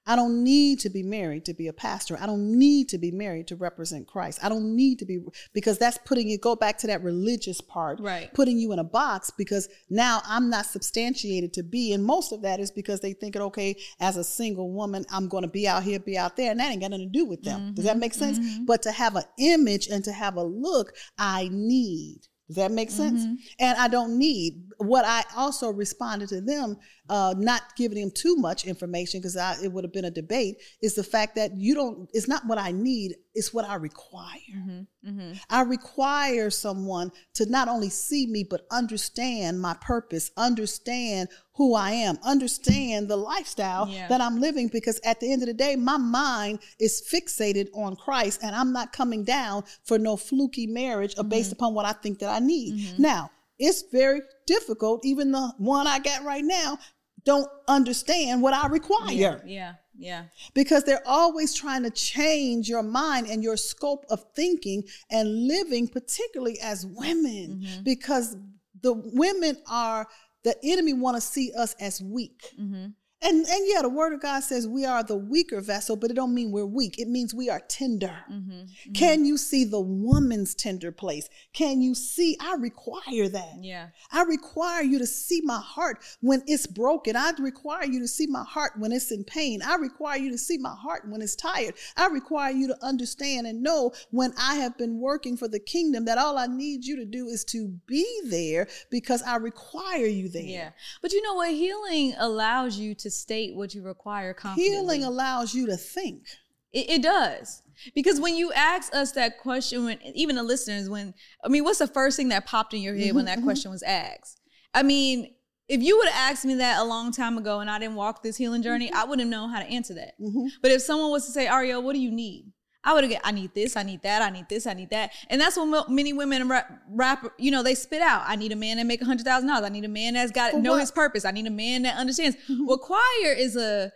I 0.06 0.16
don't 0.16 0.42
need 0.44 0.80
to 0.80 0.90
be 0.90 1.02
married 1.02 1.44
to 1.46 1.54
be 1.54 1.68
a 1.68 1.73
pastor. 1.73 2.18
I 2.20 2.26
don't 2.26 2.58
need 2.58 2.88
to 2.90 2.99
be 2.99 3.11
married 3.11 3.46
to 3.49 3.56
represent 3.56 4.06
Christ. 4.06 4.38
I 4.42 4.49
don't 4.49 4.76
need 4.76 4.99
to 4.99 5.04
be 5.04 5.20
because 5.52 5.78
that's 5.78 5.99
putting 6.04 6.28
you 6.28 6.38
go 6.38 6.54
back 6.54 6.78
to 6.78 6.87
that 6.88 7.02
religious 7.02 7.61
part, 7.61 8.00
right? 8.00 8.32
Putting 8.34 8.58
you 8.58 8.73
in 8.73 8.78
a 8.78 8.84
box 8.84 9.30
because 9.30 9.68
now 9.88 10.20
I'm 10.26 10.50
not 10.50 10.66
substantiated 10.66 11.52
to 11.54 11.62
be, 11.62 11.92
and 11.92 12.04
most 12.04 12.32
of 12.32 12.42
that 12.42 12.61
is 12.61 12.70
because 12.70 13.00
they 13.00 13.12
think 13.12 13.37
it 13.37 13.42
okay 13.42 13.76
as 14.00 14.16
a 14.16 14.25
single 14.25 14.70
woman 14.70 15.04
I'm 15.11 15.28
going 15.28 15.42
to 15.42 15.49
be 15.49 15.66
out 15.66 15.82
here, 15.82 15.99
be 15.99 16.18
out 16.18 16.37
there, 16.37 16.50
and 16.50 16.61
that 16.61 16.70
ain't 16.70 16.82
got 16.82 16.90
nothing 16.90 17.11
to 17.11 17.18
do 17.18 17.25
with 17.25 17.42
them. 17.42 17.61
Mm-hmm, 17.61 17.75
Does 17.75 17.84
that 17.84 17.99
make 17.99 18.14
sense? 18.14 18.38
Mm-hmm. 18.38 18.64
But 18.66 18.82
to 18.82 18.92
have 18.92 19.16
an 19.16 19.25
image 19.38 19.88
and 19.88 20.04
to 20.04 20.12
have 20.12 20.37
a 20.37 20.42
look, 20.42 20.92
I 21.18 21.49
need 21.50 22.28
Does 22.48 22.56
that 22.56 22.72
make 22.72 22.90
sense? 22.90 23.24
Mm-hmm. 23.24 23.34
And 23.58 23.78
I 23.78 23.88
don't 23.88 24.18
need 24.18 24.64
what 24.76 25.04
I 25.06 25.24
also 25.34 25.70
responded 25.70 26.28
to 26.28 26.42
them, 26.42 26.76
uh, 27.08 27.34
not 27.38 27.62
giving 27.76 27.98
them 27.98 28.10
too 28.14 28.36
much 28.36 28.66
information 28.66 29.20
because 29.20 29.36
it 29.62 29.72
would 29.72 29.84
have 29.84 29.94
been 29.94 30.04
a 30.04 30.10
debate. 30.10 30.56
Is 30.82 30.94
the 30.94 31.04
fact 31.04 31.36
that 31.36 31.56
you 31.56 31.74
don't. 31.74 32.10
It's 32.12 32.28
not 32.28 32.46
what 32.46 32.58
I 32.58 32.72
need. 32.72 33.14
It's 33.34 33.54
what 33.54 33.64
I 33.64 33.76
require. 33.76 34.38
Mm-hmm. 34.54 35.08
Mm-hmm. 35.08 35.32
I 35.48 35.62
require 35.62 36.50
someone 36.50 37.12
to 37.34 37.46
not 37.48 37.68
only 37.68 37.88
see 37.88 38.26
me 38.26 38.44
but 38.48 38.66
understand 38.70 39.60
my 39.60 39.74
purpose, 39.80 40.30
understand 40.36 41.30
who 41.54 41.75
I 41.75 41.92
am, 41.92 42.18
understand 42.25 43.08
the 43.08 43.16
lifestyle 43.16 43.88
yeah. 43.88 44.08
that 44.08 44.20
I'm 44.20 44.40
living. 44.40 44.68
Because 44.68 45.00
at 45.04 45.20
the 45.20 45.32
end 45.32 45.42
of 45.42 45.49
the 45.49 45.54
day, 45.54 45.76
my 45.76 45.96
mind 45.96 46.58
is 46.80 47.02
fixated 47.12 47.68
on 47.75 47.96
Christ, 47.96 48.40
and 48.42 48.54
I'm 48.54 48.73
not 48.73 48.92
coming 48.92 49.25
down 49.25 49.64
for 49.84 49.99
no 49.99 50.16
fluky 50.16 50.66
marriage 50.66 51.14
or 51.16 51.25
based 51.25 51.50
mm-hmm. 51.50 51.64
upon 51.64 51.75
what 51.75 51.87
I 51.87 51.92
think 51.92 52.18
that 52.18 52.30
I 52.30 52.40
need. 52.40 52.75
Mm-hmm. 52.75 53.02
Now, 53.02 53.30
it's 53.58 53.84
very 53.92 54.20
difficult. 54.46 55.04
Even 55.04 55.30
the 55.32 55.52
one 55.58 55.87
I 55.87 56.00
got 56.00 56.25
right 56.25 56.44
now 56.44 56.78
don't 57.25 57.49
understand 57.68 58.42
what 58.42 58.52
I 58.52 58.66
require. 58.66 59.12
Yeah, 59.12 59.38
yeah, 59.46 59.75
yeah. 59.96 60.25
Because 60.54 60.84
they're 60.84 61.06
always 61.06 61.54
trying 61.54 61.84
to 61.84 61.90
change 61.90 62.68
your 62.68 62.82
mind 62.82 63.28
and 63.28 63.42
your 63.42 63.56
scope 63.56 64.04
of 64.11 64.25
thinking 64.34 64.84
and 65.11 65.46
living, 65.46 65.88
particularly 65.88 66.58
as 66.61 66.84
women, 66.84 67.62
mm-hmm. 67.62 67.82
because 67.82 68.37
the 68.82 68.92
women 68.92 69.56
are 69.68 70.06
the 70.44 70.56
enemy 70.62 70.92
want 70.92 71.16
to 71.16 71.20
see 71.20 71.52
us 71.56 71.74
as 71.80 72.00
weak. 72.00 72.52
Mm-hmm. 72.60 72.88
And 73.24 73.46
and 73.46 73.64
yeah, 73.66 73.80
the 73.80 73.88
word 73.88 74.12
of 74.12 74.20
God 74.20 74.40
says 74.42 74.68
we 74.68 74.84
are 74.84 75.02
the 75.02 75.16
weaker 75.16 75.62
vessel, 75.62 75.96
but 75.96 76.10
it 76.10 76.14
don't 76.14 76.34
mean 76.34 76.52
we're 76.52 76.66
weak. 76.66 76.98
It 76.98 77.08
means 77.08 77.34
we 77.34 77.48
are 77.48 77.60
tender. 77.68 78.18
Mm-hmm, 78.30 78.50
mm-hmm. 78.50 78.92
Can 78.92 79.24
you 79.24 79.38
see 79.38 79.64
the 79.64 79.80
woman's 79.80 80.54
tender 80.54 80.92
place? 80.92 81.30
Can 81.54 81.80
you 81.80 81.94
see? 81.94 82.36
I 82.38 82.56
require 82.56 83.28
that. 83.30 83.56
Yeah. 83.60 83.88
I 84.12 84.22
require 84.22 84.82
you 84.82 84.98
to 84.98 85.06
see 85.06 85.40
my 85.42 85.58
heart 85.58 86.00
when 86.20 86.42
it's 86.46 86.66
broken. 86.66 87.16
I 87.16 87.32
require 87.38 87.86
you 87.86 88.00
to 88.00 88.08
see 88.08 88.26
my 88.26 88.44
heart 88.44 88.72
when 88.76 88.92
it's 88.92 89.10
in 89.10 89.24
pain. 89.24 89.62
I 89.62 89.76
require 89.76 90.18
you 90.18 90.30
to 90.30 90.38
see 90.38 90.58
my 90.58 90.74
heart 90.74 91.08
when 91.08 91.22
it's 91.22 91.34
tired. 91.34 91.74
I 91.96 92.08
require 92.08 92.52
you 92.52 92.66
to 92.68 92.84
understand 92.84 93.46
and 93.46 93.62
know 93.62 93.92
when 94.10 94.34
I 94.38 94.56
have 94.56 94.76
been 94.76 95.00
working 95.00 95.38
for 95.38 95.48
the 95.48 95.60
kingdom 95.60 96.04
that 96.04 96.18
all 96.18 96.36
I 96.36 96.46
need 96.46 96.84
you 96.84 96.96
to 96.96 97.06
do 97.06 97.28
is 97.28 97.44
to 97.46 97.68
be 97.86 98.06
there 98.26 98.68
because 98.90 99.22
I 99.22 99.36
require 99.36 100.06
you 100.06 100.28
there. 100.28 100.42
Yeah. 100.42 100.70
But 101.00 101.12
you 101.12 101.22
know 101.22 101.34
what? 101.34 101.50
Healing 101.50 102.14
allows 102.18 102.78
you 102.78 102.94
to 102.96 103.13
state 103.14 103.54
what 103.54 103.75
you 103.75 103.83
require 103.83 104.35
confidently. 104.35 104.76
Healing 104.76 105.04
allows 105.04 105.54
you 105.54 105.66
to 105.66 105.76
think. 105.76 106.26
It, 106.73 106.90
it 106.90 107.02
does. 107.02 107.62
Because 107.94 108.21
when 108.21 108.37
you 108.37 108.52
ask 108.52 108.94
us 108.94 109.12
that 109.12 109.38
question, 109.38 109.85
when 109.85 109.99
even 110.14 110.37
the 110.37 110.42
listeners, 110.42 110.88
when 110.88 111.14
I 111.44 111.49
mean, 111.49 111.64
what's 111.64 111.78
the 111.78 111.87
first 111.87 112.16
thing 112.16 112.28
that 112.28 112.47
popped 112.47 112.75
in 112.75 112.83
your 112.83 112.94
head 112.94 113.09
mm-hmm, 113.09 113.16
when 113.16 113.25
that 113.26 113.38
mm-hmm. 113.38 113.47
question 113.47 113.71
was 113.71 113.83
asked? 113.83 114.40
I 114.73 114.83
mean, 114.83 115.35
if 115.68 115.83
you 115.83 115.97
would 115.97 116.09
have 116.09 116.33
asked 116.33 116.44
me 116.44 116.56
that 116.56 116.80
a 116.80 116.85
long 116.85 117.11
time 117.11 117.38
ago 117.38 117.61
and 117.61 117.71
I 117.71 117.78
didn't 117.78 117.94
walk 117.94 118.23
this 118.23 118.37
healing 118.37 118.62
journey, 118.62 118.88
mm-hmm. 118.88 118.97
I 118.97 119.04
wouldn't 119.04 119.30
know 119.30 119.49
how 119.49 119.61
to 119.61 119.66
answer 119.66 119.94
that. 119.94 120.14
Mm-hmm. 120.21 120.47
But 120.62 120.73
if 120.73 120.83
someone 120.83 121.11
was 121.11 121.26
to 121.26 121.33
say, 121.33 121.47
Ariel, 121.47 121.83
what 121.83 121.94
do 121.94 122.00
you 122.00 122.11
need? 122.11 122.52
I 122.84 122.92
would 122.92 123.04
have 123.04 123.10
get, 123.10 123.22
I 123.24 123.30
need 123.30 123.54
this, 123.54 123.76
I 123.76 123.82
need 123.82 124.02
that, 124.02 124.22
I 124.22 124.30
need 124.30 124.48
this, 124.48 124.66
I 124.66 124.74
need 124.74 124.90
that. 124.90 125.12
And 125.30 125.40
that's 125.40 125.56
what 125.56 125.90
many 125.90 126.12
women 126.12 126.48
rap, 126.48 126.82
rap 126.88 127.32
you 127.38 127.50
know, 127.50 127.62
they 127.62 127.74
spit 127.74 128.02
out. 128.02 128.22
I 128.26 128.36
need 128.36 128.52
a 128.52 128.56
man 128.56 128.76
that 128.76 128.86
make 128.86 129.00
a 129.00 129.04
hundred 129.04 129.24
thousand 129.24 129.48
dollars. 129.48 129.64
I 129.64 129.70
need 129.70 129.84
a 129.84 129.88
man 129.88 130.14
that's 130.14 130.30
got, 130.30 130.54
know 130.54 130.72
what? 130.72 130.80
his 130.80 130.90
purpose. 130.90 131.24
I 131.24 131.30
need 131.30 131.46
a 131.46 131.50
man 131.50 131.82
that 131.82 131.96
understands. 131.96 132.36
Mm-hmm. 132.48 132.66
Well, 132.66 132.78
choir 132.78 133.32
is 133.32 133.56
a, 133.56 133.90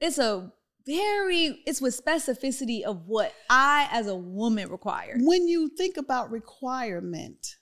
it's 0.00 0.18
a 0.18 0.52
very, 0.84 1.62
it's 1.66 1.80
with 1.80 2.00
specificity 2.04 2.82
of 2.82 3.06
what 3.06 3.32
I 3.48 3.88
as 3.92 4.08
a 4.08 4.16
woman 4.16 4.68
require. 4.68 5.16
When 5.20 5.46
you 5.46 5.68
think 5.68 5.96
about 5.96 6.30
requirement, 6.32 7.56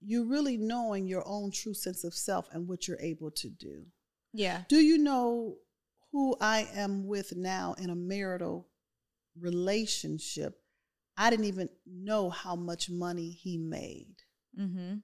you're 0.00 0.26
really 0.26 0.56
knowing 0.56 1.06
your 1.06 1.22
own 1.24 1.52
true 1.52 1.74
sense 1.74 2.02
of 2.02 2.12
self 2.12 2.48
and 2.52 2.66
what 2.66 2.88
you're 2.88 3.00
able 3.00 3.30
to 3.30 3.48
do. 3.48 3.84
Yeah. 4.32 4.62
Do 4.68 4.80
you 4.80 4.98
know 4.98 5.58
who 6.10 6.36
I 6.40 6.68
am 6.74 7.06
with 7.06 7.36
now 7.36 7.74
in 7.78 7.90
a 7.90 7.94
marital 7.94 8.66
relationship, 9.38 10.58
I 11.16 11.30
didn't 11.30 11.46
even 11.46 11.68
know 11.86 12.30
how 12.30 12.56
much 12.56 12.90
money 12.90 13.30
he 13.30 13.58
made. 13.58 14.16
Mm-hmm. 14.58 14.96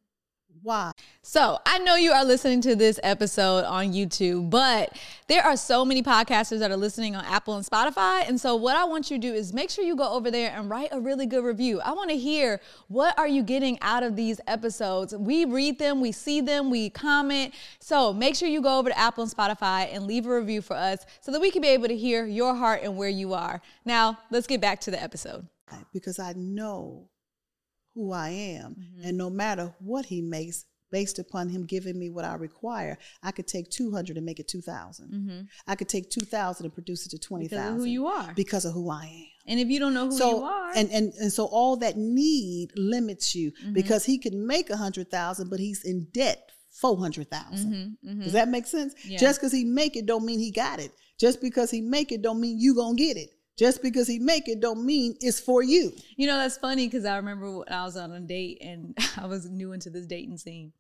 Why? 0.62 0.93
So 1.23 1.59
I 1.67 1.79
know 1.79 1.95
you 1.95 2.12
are 2.12 2.25
listening 2.25 2.61
to 2.62 2.75
this 2.75 2.99
episode 3.03 3.65
on 3.65 3.93
YouTube, 3.93 4.50
but 4.50 4.97
there 5.27 5.43
are 5.43 5.57
so 5.57 5.85
many 5.85 6.03
podcasters 6.03 6.59
that 6.61 6.71
are 6.71 6.77
listening 6.77 7.15
on 7.15 7.25
Apple 7.27 7.55
and 7.55 7.65
Spotify. 7.65 8.27
And 8.29 8.41
so 8.41 8.57
what 8.57 8.77
I 8.77 8.85
want 8.85 9.11
you 9.11 9.19
to 9.19 9.29
do 9.29 9.35
is 9.35 9.53
make 9.53 9.71
sure 9.71 9.85
you 9.85 9.95
go 9.95 10.11
over 10.11 10.31
there 10.31 10.53
and 10.55 10.71
write 10.71 10.88
a 10.93 11.00
really 11.00 11.27
good 11.27 11.45
review. 11.45 11.81
I 11.81 11.93
want 11.93 12.11
to 12.11 12.17
hear 12.17 12.61
what 12.88 13.19
are 13.19 13.29
you 13.29 13.43
getting 13.43 13.79
out 13.83 14.03
of 14.03 14.17
these 14.17 14.41
episodes. 14.47 15.15
We 15.15 15.45
read 15.45 15.79
them, 15.79 16.00
we 16.00 16.12
see 16.12 16.41
them, 16.41 16.71
we 16.71 16.91
comment. 16.91 17.55
So 17.79 18.12
make 18.12 18.35
sure 18.35 18.49
you 18.49 18.62
go 18.62 18.79
over 18.79 18.88
to 18.88 18.99
Apple 18.99 19.25
and 19.25 19.33
Spotify 19.33 19.95
and 19.95 20.07
leave 20.07 20.27
a 20.27 20.35
review 20.35 20.62
for 20.62 20.75
us 20.75 21.00
so 21.21 21.31
that 21.33 21.41
we 21.41 21.50
can 21.50 21.62
be 21.62 21.69
able 21.69 21.88
to 21.88 21.97
hear 21.97 22.27
your 22.27 22.55
heart 22.55 22.81
and 22.83 22.97
where 22.97 23.09
you 23.09 23.35
are. 23.35 23.61
Now, 23.85 24.19
let's 24.31 24.47
get 24.47 24.61
back 24.61 24.81
to 24.81 24.91
the 24.91 25.03
episode. 25.03 25.47
Because 25.93 26.19
I 26.19 26.33
know 26.33 27.09
who 27.99 28.12
I 28.12 28.28
am. 28.28 28.76
Mm-hmm. 28.76 29.09
And 29.09 29.19
no 29.19 29.28
matter 29.28 29.75
what 29.81 30.07
he 30.07 30.23
makes, 30.23 30.64
based 30.90 31.19
upon 31.19 31.49
him 31.49 31.67
giving 31.67 31.99
me 31.99 32.11
what 32.11 32.25
I 32.25 32.35
require, 32.35 32.97
I 33.23 33.33
could 33.33 33.49
take 33.49 33.69
200 33.71 34.17
and 34.17 34.25
make 34.25 34.38
it 34.38 34.47
2,000. 34.47 35.11
Mm-hmm. 35.11 35.40
I 35.67 35.75
could 35.75 35.88
take 35.88 36.11
2,000 36.11 36.64
and 36.64 36.73
produce 36.73 37.05
it 37.05 37.11
to 37.11 37.19
20,000. 37.19 37.76
Who 37.76 37.85
you 37.85 38.07
are. 38.07 38.33
Because 38.35 38.64
of 38.64 38.73
who 38.73 38.88
I 38.88 39.05
am. 39.05 39.26
And 39.49 39.61
if 39.61 39.69
you 39.69 39.81
don't 39.81 39.95
know 39.95 40.07
who 40.07 40.17
so, 40.17 40.31
you 40.31 40.45
are. 40.45 40.73
And, 40.76 40.90
and, 40.90 41.12
and 41.14 41.33
so 41.33 41.47
all 41.47 41.76
that 41.78 41.97
need 41.97 42.71
limits 42.76 43.35
you 43.35 43.50
mm-hmm. 43.50 43.73
because 43.73 44.05
he 44.05 44.17
can 44.17 44.47
make 44.47 44.71
a 44.71 44.75
100,000, 44.75 45.50
but 45.50 45.59
he's 45.59 45.85
in 45.85 46.07
debt 46.12 46.52
400,000. 46.71 47.73
Mm-hmm, 47.73 48.09
mm-hmm. 48.09 48.23
Does 48.23 48.33
that 48.33 48.49
make 48.49 48.67
sense? 48.67 48.95
Yeah. 49.05 49.19
Just 49.19 49.40
because 49.40 49.52
he 49.52 49.64
make 49.64 49.97
it 49.97 50.07
don't 50.07 50.25
mean 50.25 50.38
he 50.38 50.52
got 50.52 50.78
it. 50.78 50.93
Just 51.19 51.40
because 51.40 51.71
he 51.71 51.81
make 51.81 52.12
it 52.12 52.23
don't 52.23 52.40
mean 52.40 52.61
you 52.61 52.76
gonna 52.76 52.95
get 52.95 53.17
it. 53.17 53.31
Just 53.59 53.83
because 53.83 54.07
he 54.07 54.21
make 54.21 54.49
it 54.49 54.61
don't 54.61 54.87
mean 54.87 55.17
it's 55.21 55.41
for 55.41 55.62
you. 55.62 55.93
You 56.17 56.29
know, 56.29 56.38
that's 56.38 56.57
funny 56.57 56.87
because 56.87 57.05
I 57.05 57.17
remember 57.17 57.59
when 57.59 57.69
I 57.69 57.85
was 57.85 57.97
on 57.97 58.12
a 58.12 58.21
date 58.21 58.59
and 58.61 58.97
I 59.21 59.27
was 59.27 59.49
new 59.49 59.73
into 59.73 59.91
this 59.91 60.07
dating 60.07 60.38
scene. 60.38 60.73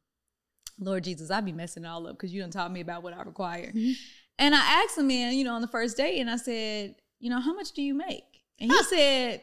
Lord 0.78 1.02
Jesus, 1.02 1.30
I'd 1.30 1.44
be 1.44 1.52
messing 1.52 1.84
it 1.84 1.88
all 1.88 2.06
up 2.06 2.16
because 2.16 2.32
you 2.32 2.40
don't 2.40 2.52
taught 2.52 2.72
me 2.72 2.80
about 2.80 3.02
what 3.02 3.12
I 3.12 3.22
require. 3.22 3.72
Mm-hmm. 3.72 3.92
And 4.38 4.54
I 4.54 4.82
asked 4.84 4.94
the 4.94 5.02
man, 5.02 5.34
you 5.34 5.42
know, 5.42 5.54
on 5.54 5.60
the 5.60 5.68
first 5.68 5.96
date, 5.96 6.20
and 6.20 6.30
I 6.30 6.36
said, 6.36 6.94
you 7.18 7.30
know, 7.30 7.40
how 7.40 7.52
much 7.52 7.72
do 7.72 7.82
you 7.82 7.94
make? 7.94 8.22
And 8.60 8.70
he 8.70 8.82
said, 8.84 9.42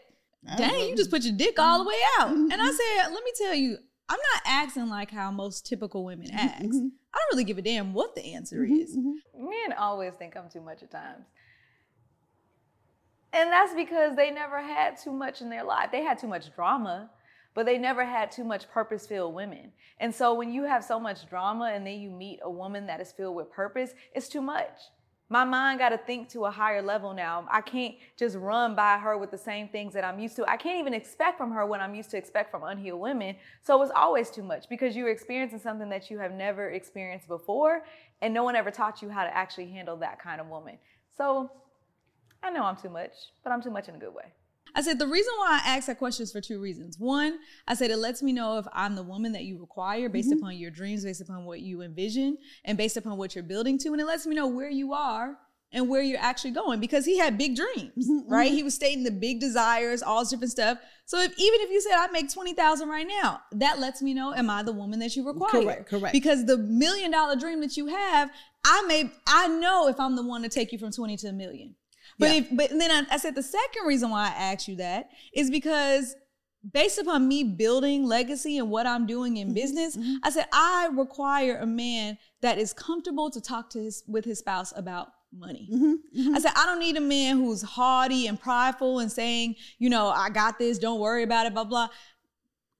dang, 0.57 0.89
you 0.89 0.95
just 0.95 1.11
put 1.11 1.23
your 1.23 1.35
dick 1.35 1.59
all 1.59 1.83
the 1.83 1.89
way 1.89 1.97
out. 2.19 2.29
Mm-hmm. 2.29 2.51
And 2.51 2.61
I 2.61 2.71
said, 2.71 3.11
let 3.11 3.23
me 3.23 3.31
tell 3.37 3.53
you, 3.53 3.77
I'm 4.07 4.19
not 4.33 4.41
asking 4.45 4.87
like 4.87 5.11
how 5.11 5.31
most 5.31 5.65
typical 5.65 6.05
women 6.05 6.27
mm-hmm. 6.27 6.37
ask. 6.37 6.63
Mm-hmm. 6.63 6.87
I 7.13 7.17
don't 7.17 7.33
really 7.33 7.43
give 7.43 7.57
a 7.57 7.61
damn 7.61 7.93
what 7.93 8.15
the 8.15 8.33
answer 8.33 8.57
mm-hmm. 8.57 8.75
is. 8.75 8.95
Men 8.95 9.73
always 9.77 10.13
think 10.13 10.37
I'm 10.37 10.49
too 10.49 10.61
much 10.61 10.83
at 10.83 10.91
times. 10.91 11.25
And 13.35 13.51
that's 13.51 13.73
because 13.73 14.15
they 14.15 14.31
never 14.31 14.61
had 14.61 14.97
too 14.97 15.11
much 15.11 15.41
in 15.41 15.49
their 15.49 15.65
life. 15.65 15.89
They 15.91 16.03
had 16.03 16.17
too 16.17 16.27
much 16.27 16.55
drama, 16.55 17.09
but 17.53 17.65
they 17.65 17.77
never 17.77 18.05
had 18.05 18.31
too 18.31 18.45
much 18.45 18.69
purpose 18.69 19.05
filled 19.05 19.35
women. 19.35 19.73
And 19.99 20.15
so 20.15 20.33
when 20.33 20.53
you 20.53 20.63
have 20.63 20.85
so 20.85 21.01
much 21.01 21.29
drama 21.29 21.71
and 21.73 21.85
then 21.85 21.99
you 21.99 22.09
meet 22.09 22.39
a 22.43 22.49
woman 22.49 22.87
that 22.87 23.01
is 23.01 23.11
filled 23.11 23.35
with 23.35 23.51
purpose, 23.51 23.91
it's 24.13 24.29
too 24.29 24.41
much. 24.41 24.79
My 25.27 25.43
mind 25.43 25.79
got 25.79 25.89
to 25.89 25.97
think 25.97 26.29
to 26.29 26.45
a 26.45 26.51
higher 26.51 26.81
level 26.81 27.13
now. 27.13 27.45
I 27.51 27.59
can't 27.59 27.95
just 28.17 28.37
run 28.37 28.73
by 28.73 28.99
her 28.99 29.17
with 29.17 29.31
the 29.31 29.37
same 29.37 29.67
things 29.67 29.93
that 29.95 30.05
I'm 30.05 30.19
used 30.19 30.37
to. 30.37 30.49
I 30.49 30.55
can't 30.55 30.79
even 30.79 30.93
expect 30.93 31.37
from 31.37 31.51
her 31.51 31.65
what 31.65 31.81
I'm 31.81 31.93
used 31.93 32.11
to 32.11 32.17
expect 32.17 32.51
from 32.51 32.63
unhealed 32.63 33.01
women. 33.01 33.35
So 33.63 33.81
it's 33.81 33.91
always 33.93 34.29
too 34.29 34.43
much 34.43 34.69
because 34.69 34.95
you're 34.95 35.09
experiencing 35.09 35.59
something 35.59 35.89
that 35.89 36.09
you 36.09 36.19
have 36.19 36.31
never 36.31 36.69
experienced 36.69 37.27
before, 37.27 37.83
and 38.21 38.33
no 38.33 38.43
one 38.43 38.55
ever 38.55 38.71
taught 38.71 39.01
you 39.01 39.09
how 39.09 39.25
to 39.25 39.35
actually 39.35 39.71
handle 39.71 39.97
that 39.97 40.21
kind 40.21 40.39
of 40.39 40.47
woman. 40.47 40.77
So 41.17 41.51
I 42.45 42.51
know 42.51 42.63
I'm 42.63 42.75
too 42.75 42.89
much, 42.89 43.11
but 43.43 43.51
I'm 43.51 43.61
too 43.61 43.71
much 43.71 43.89
in 43.89 43.95
a 43.95 43.97
good 43.97 44.13
way. 44.13 44.25
I 44.75 44.81
said 44.81 44.99
the 44.99 45.07
reason 45.07 45.33
why 45.37 45.61
I 45.63 45.77
ask 45.77 45.87
that 45.87 45.97
question 45.97 46.23
is 46.23 46.31
for 46.31 46.41
two 46.41 46.59
reasons. 46.59 46.99
One, 46.99 47.39
I 47.67 47.75
said 47.75 47.91
it 47.91 47.97
lets 47.97 48.21
me 48.21 48.33
know 48.33 48.57
if 48.57 48.65
I'm 48.73 48.95
the 48.95 49.03
woman 49.03 49.31
that 49.31 49.43
you 49.43 49.57
require 49.57 50.09
based 50.09 50.29
mm-hmm. 50.29 50.39
upon 50.39 50.57
your 50.57 50.69
dreams, 50.69 51.05
based 51.05 51.21
upon 51.21 51.45
what 51.45 51.61
you 51.61 51.81
envision, 51.81 52.37
and 52.65 52.77
based 52.77 52.97
upon 52.97 53.17
what 53.17 53.35
you're 53.35 53.43
building 53.43 53.79
to. 53.79 53.89
And 53.89 54.01
it 54.01 54.05
lets 54.05 54.27
me 54.27 54.35
know 54.35 54.47
where 54.47 54.69
you 54.69 54.93
are 54.93 55.37
and 55.71 55.89
where 55.89 56.01
you're 56.01 56.19
actually 56.19 56.51
going 56.51 56.79
because 56.79 57.05
he 57.05 57.17
had 57.17 57.37
big 57.37 57.55
dreams, 57.55 58.09
mm-hmm. 58.09 58.31
right? 58.31 58.47
Mm-hmm. 58.47 58.55
He 58.57 58.63
was 58.63 58.75
stating 58.75 59.03
the 59.03 59.11
big 59.11 59.39
desires, 59.39 60.03
all 60.03 60.19
this 60.19 60.29
different 60.29 60.51
stuff. 60.51 60.77
So 61.05 61.19
if 61.19 61.31
even 61.37 61.61
if 61.61 61.69
you 61.71 61.79
said 61.81 61.95
I 61.97 62.07
make 62.07 62.31
20,000 62.31 62.89
right 62.89 63.07
now, 63.07 63.41
that 63.53 63.79
lets 63.79 64.01
me 64.01 64.13
know 64.13 64.33
am 64.33 64.49
I 64.49 64.61
the 64.61 64.73
woman 64.73 64.99
that 64.99 65.15
you 65.15 65.25
require? 65.25 65.63
Correct, 65.63 65.89
correct. 65.89 66.13
Because 66.13 66.45
the 66.45 66.57
million 66.57 67.11
dollar 67.11 67.37
dream 67.37 67.61
that 67.61 67.77
you 67.77 67.87
have, 67.87 68.29
I 68.65 68.83
may 68.87 69.09
I 69.25 69.47
know 69.47 69.87
if 69.87 69.99
I'm 69.99 70.15
the 70.15 70.23
one 70.23 70.41
to 70.43 70.49
take 70.49 70.73
you 70.73 70.79
from 70.79 70.91
20 70.91 71.15
to 71.17 71.27
a 71.27 71.33
million. 71.33 71.75
But 72.17 72.29
yeah. 72.29 72.35
if, 72.35 72.47
but 72.55 72.69
then 72.69 72.91
I, 72.91 73.15
I 73.15 73.17
said 73.17 73.35
the 73.35 73.43
second 73.43 73.85
reason 73.85 74.09
why 74.09 74.27
I 74.27 74.53
asked 74.53 74.67
you 74.67 74.77
that 74.77 75.09
is 75.33 75.49
because 75.49 76.15
based 76.71 76.97
upon 76.97 77.27
me 77.27 77.43
building 77.43 78.05
legacy 78.05 78.57
and 78.57 78.69
what 78.69 78.87
I'm 78.87 79.05
doing 79.05 79.37
in 79.37 79.47
mm-hmm. 79.47 79.55
business, 79.55 79.95
mm-hmm. 79.95 80.15
I 80.23 80.29
said 80.29 80.45
I 80.51 80.89
require 80.93 81.57
a 81.57 81.65
man 81.65 82.17
that 82.41 82.57
is 82.57 82.73
comfortable 82.73 83.29
to 83.31 83.41
talk 83.41 83.69
to 83.71 83.79
his 83.79 84.03
with 84.07 84.25
his 84.25 84.39
spouse 84.39 84.73
about 84.75 85.09
money. 85.37 85.69
Mm-hmm. 85.71 86.19
Mm-hmm. 86.19 86.35
I 86.35 86.39
said 86.39 86.51
I 86.55 86.65
don't 86.65 86.79
need 86.79 86.97
a 86.97 87.01
man 87.01 87.37
who's 87.37 87.61
haughty 87.61 88.27
and 88.27 88.39
prideful 88.39 88.99
and 88.99 89.11
saying, 89.11 89.55
you 89.77 89.89
know, 89.89 90.07
I 90.07 90.29
got 90.29 90.57
this, 90.57 90.79
don't 90.79 90.99
worry 90.99 91.23
about 91.23 91.45
it, 91.45 91.53
blah 91.53 91.65
blah. 91.65 91.89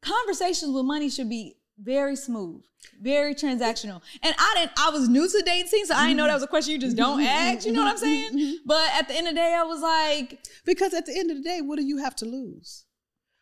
conversations 0.01 0.73
with 0.73 0.85
money 0.85 1.09
should 1.09 1.29
be 1.29 1.57
very 1.77 2.15
smooth, 2.15 2.63
very 3.01 3.36
transactional. 3.36 4.01
And 4.24 4.36
I 4.38 4.53
didn't, 4.58 4.72
I 4.77 4.89
was 4.89 5.10
new 5.10 5.27
to 5.27 5.44
dating, 5.46 5.86
so 5.86 5.96
I 5.96 6.08
didn't 6.08 6.17
know 6.17 6.27
that 6.27 6.34
was 6.34 6.44
a 6.44 6.48
question 6.48 6.74
you 6.74 6.79
just 6.79 6.96
don't 6.96 7.20
mm-hmm. 7.20 7.27
ask. 7.27 7.65
You 7.65 7.74
know 7.74 7.84
what 7.84 7.89
I'm 7.89 7.96
mm-hmm. 7.96 8.03
saying? 8.03 8.32
Mm-hmm. 8.34 8.55
But 8.65 8.89
at 8.94 9.08
the 9.08 9.15
end 9.15 9.27
of 9.27 9.34
the 9.34 9.39
day, 9.39 9.53
I 9.53 9.63
was 9.63 9.82
like, 9.82 10.39
because 10.65 10.94
at 10.94 11.05
the 11.05 11.17
end 11.17 11.32
of 11.32 11.38
the 11.38 11.44
day, 11.44 11.62
what 11.62 11.77
do 11.77 11.84
you 11.84 11.98
have 11.98 12.15
to 12.17 12.25
lose? 12.25 12.86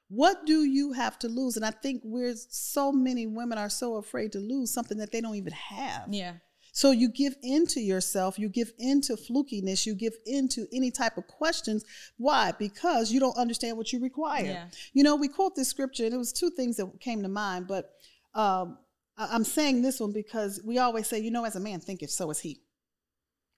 What 0.09 0.45
do 0.45 0.63
you 0.63 0.91
have 0.93 1.17
to 1.19 1.27
lose? 1.27 1.55
And 1.57 1.65
I 1.65 1.71
think 1.71 2.01
we're 2.03 2.35
so 2.35 2.91
many 2.91 3.25
women 3.25 3.57
are 3.57 3.69
so 3.69 3.95
afraid 3.95 4.31
to 4.33 4.39
lose 4.39 4.71
something 4.71 4.97
that 4.99 5.11
they 5.11 5.21
don't 5.21 5.35
even 5.35 5.53
have. 5.53 6.05
yeah, 6.07 6.33
So 6.71 6.91
you 6.91 7.09
give 7.09 7.35
into 7.41 7.79
yourself, 7.79 8.37
you 8.37 8.47
give 8.47 8.73
into 8.77 9.15
flukiness, 9.15 9.87
you 9.87 9.95
give 9.95 10.13
into 10.27 10.67
any 10.71 10.91
type 10.91 11.17
of 11.17 11.25
questions. 11.25 11.83
Why? 12.17 12.51
Because 12.51 13.11
you 13.11 13.19
don't 13.19 13.37
understand 13.37 13.75
what 13.75 13.91
you 13.91 13.99
require. 13.99 14.45
Yeah. 14.45 14.65
You 14.93 15.03
know, 15.03 15.15
we 15.15 15.29
quote 15.29 15.55
this 15.55 15.69
scripture, 15.69 16.05
and 16.05 16.13
it 16.13 16.17
was 16.17 16.31
two 16.31 16.51
things 16.51 16.77
that 16.77 16.99
came 16.99 17.23
to 17.23 17.29
mind, 17.29 17.67
but 17.67 17.93
um, 18.33 18.77
I'm 19.17 19.43
saying 19.43 19.81
this 19.81 19.99
one 19.99 20.11
because 20.11 20.61
we 20.65 20.79
always 20.79 21.07
say, 21.07 21.19
you 21.19 21.31
know, 21.31 21.45
as 21.45 21.55
a 21.55 21.59
man 21.59 21.79
thinketh, 21.79 22.11
so 22.11 22.29
is 22.31 22.39
he. 22.39 22.61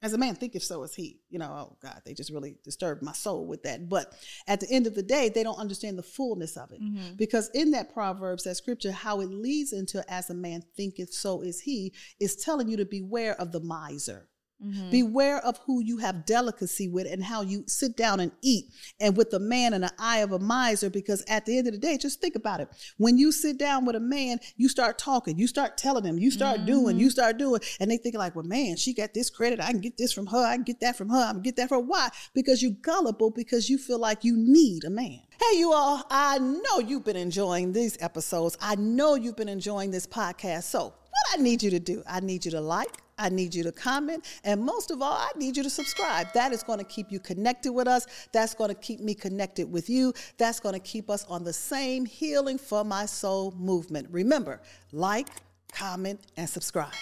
As 0.02 0.14
a 0.14 0.18
man 0.18 0.36
thinketh, 0.36 0.64
so 0.64 0.84
is 0.84 0.94
he. 0.94 1.22
You 1.30 1.40
know, 1.40 1.52
oh 1.52 1.78
God, 1.82 2.02
they 2.06 2.14
just 2.14 2.30
really 2.30 2.58
disturbed 2.64 3.02
my 3.02 3.14
soul 3.14 3.48
with 3.48 3.64
that. 3.64 3.88
But 3.88 4.14
at 4.48 4.60
the 4.60 4.70
end 4.70 4.86
of 4.86 4.94
the 4.94 5.02
day, 5.02 5.30
they 5.30 5.44
don't 5.44 5.58
understand 5.58 5.98
the 5.98 6.04
fullness 6.04 6.58
of 6.58 6.72
it. 6.72 6.82
Mm-hmm. 6.82 7.16
Because 7.16 7.50
in 7.54 7.72
that 7.72 7.94
Proverbs, 7.94 8.44
that 8.44 8.56
scripture, 8.56 8.92
how 8.92 9.22
it 9.22 9.30
leads 9.30 9.72
into 9.72 10.04
as 10.12 10.30
a 10.30 10.34
man 10.34 10.62
thinketh, 10.76 11.14
so 11.14 11.42
is 11.42 11.62
he, 11.62 11.94
is 12.20 12.36
telling 12.36 12.68
you 12.68 12.78
to 12.78 12.86
beware 12.86 13.40
of 13.40 13.52
the 13.52 13.62
miser. 13.62 14.28
Mm-hmm. 14.64 14.90
Beware 14.90 15.40
of 15.40 15.58
who 15.66 15.82
you 15.84 15.98
have 15.98 16.26
delicacy 16.26 16.88
with 16.88 17.12
and 17.12 17.22
how 17.24 17.42
you 17.42 17.66
sit 17.68 17.98
down 17.98 18.22
and 18.22 18.32
eat. 18.42 18.66
And 19.02 19.18
with 19.18 19.34
a 19.34 19.40
man 19.40 19.74
in 19.74 19.82
the 19.82 19.92
eye 20.00 20.20
of 20.20 20.32
a 20.32 20.40
miser, 20.40 20.90
because 20.90 21.24
at 21.28 21.46
the 21.46 21.58
end 21.58 21.68
of 21.68 21.74
the 21.74 21.80
day, 21.80 21.98
just 21.98 22.22
think 22.22 22.36
about 22.36 22.62
it. 22.62 22.70
When 22.98 23.18
you 23.18 23.34
sit 23.34 23.58
down 23.58 23.86
with 23.86 23.98
a 23.98 24.00
man, 24.00 24.40
you 24.56 24.70
start 24.70 24.98
talking, 24.98 25.38
you 25.38 25.48
start 25.48 25.78
telling 25.78 26.06
him, 26.06 26.18
you 26.18 26.32
start 26.32 26.66
doing, 26.66 26.98
you 26.98 27.10
start 27.10 27.38
doing, 27.38 27.60
and 27.80 27.92
they 27.92 27.98
think 27.98 28.16
like, 28.16 28.36
well, 28.36 28.46
man, 28.46 28.78
she 28.78 28.94
got 28.94 29.14
this 29.14 29.30
credit. 29.30 29.60
I 29.60 29.72
can 29.72 29.82
get 29.82 29.98
this 29.98 30.14
from 30.14 30.28
her. 30.28 30.44
I 30.44 30.56
can 30.56 30.64
get 30.64 30.80
that 30.80 30.96
from 30.96 31.10
her. 31.10 31.18
I 31.18 31.32
can 31.34 31.42
get 31.42 31.58
that 31.58 31.70
from 31.70 31.82
her. 31.82 31.88
Why? 31.88 32.10
Because 32.34 32.64
you're 32.64 32.72
gullible, 32.82 33.32
because 33.32 33.70
you 33.70 33.78
feel 33.78 34.00
like 34.00 34.24
you 34.24 34.38
need 34.38 34.86
a 34.86 34.90
man. 34.90 35.20
Hey, 35.38 35.60
you 35.60 35.74
all, 35.74 36.02
I 36.10 36.38
know 36.40 36.80
you've 36.80 37.04
been 37.04 37.18
enjoying 37.18 37.74
these 37.74 37.98
episodes. 38.00 38.58
I 38.62 38.76
know 38.76 39.16
you've 39.16 39.36
been 39.36 39.50
enjoying 39.50 39.92
this 39.92 40.08
podcast. 40.08 40.64
So, 40.64 40.94
I 41.36 41.38
need 41.38 41.62
you 41.62 41.70
to 41.72 41.80
do, 41.80 42.02
I 42.08 42.22
need 42.22 42.46
you 42.46 42.52
to 42.52 42.62
like, 42.62 43.02
I 43.18 43.28
need 43.28 43.54
you 43.54 43.64
to 43.64 43.72
comment, 43.74 44.24
and 44.46 44.62
most 44.62 44.90
of 44.90 45.02
all, 45.02 45.18
I 45.18 45.32
need 45.36 45.58
you 45.58 45.64
to 45.64 45.70
subscribe. 45.70 46.28
That 46.34 46.54
is 46.54 46.64
going 46.64 46.80
to 46.80 46.86
keep 46.86 47.12
you 47.12 47.20
connected 47.20 47.74
with 47.74 47.90
us. 47.90 48.08
That's 48.32 48.54
going 48.54 48.70
to 48.70 48.76
keep 48.76 49.02
me 49.02 49.14
connected 49.14 49.70
with 49.70 49.90
you. 49.90 50.14
That's 50.38 50.62
going 50.62 50.76
to 50.76 50.80
keep 50.80 51.10
us 51.10 51.26
on 51.26 51.44
the 51.44 51.52
same 51.52 52.06
healing 52.06 52.58
for 52.58 52.86
my 52.86 53.06
soul 53.06 53.54
movement. 53.58 54.08
Remember, 54.12 54.62
like, 54.94 55.28
comment, 55.74 56.22
and 56.38 56.50
subscribe. 56.50 56.94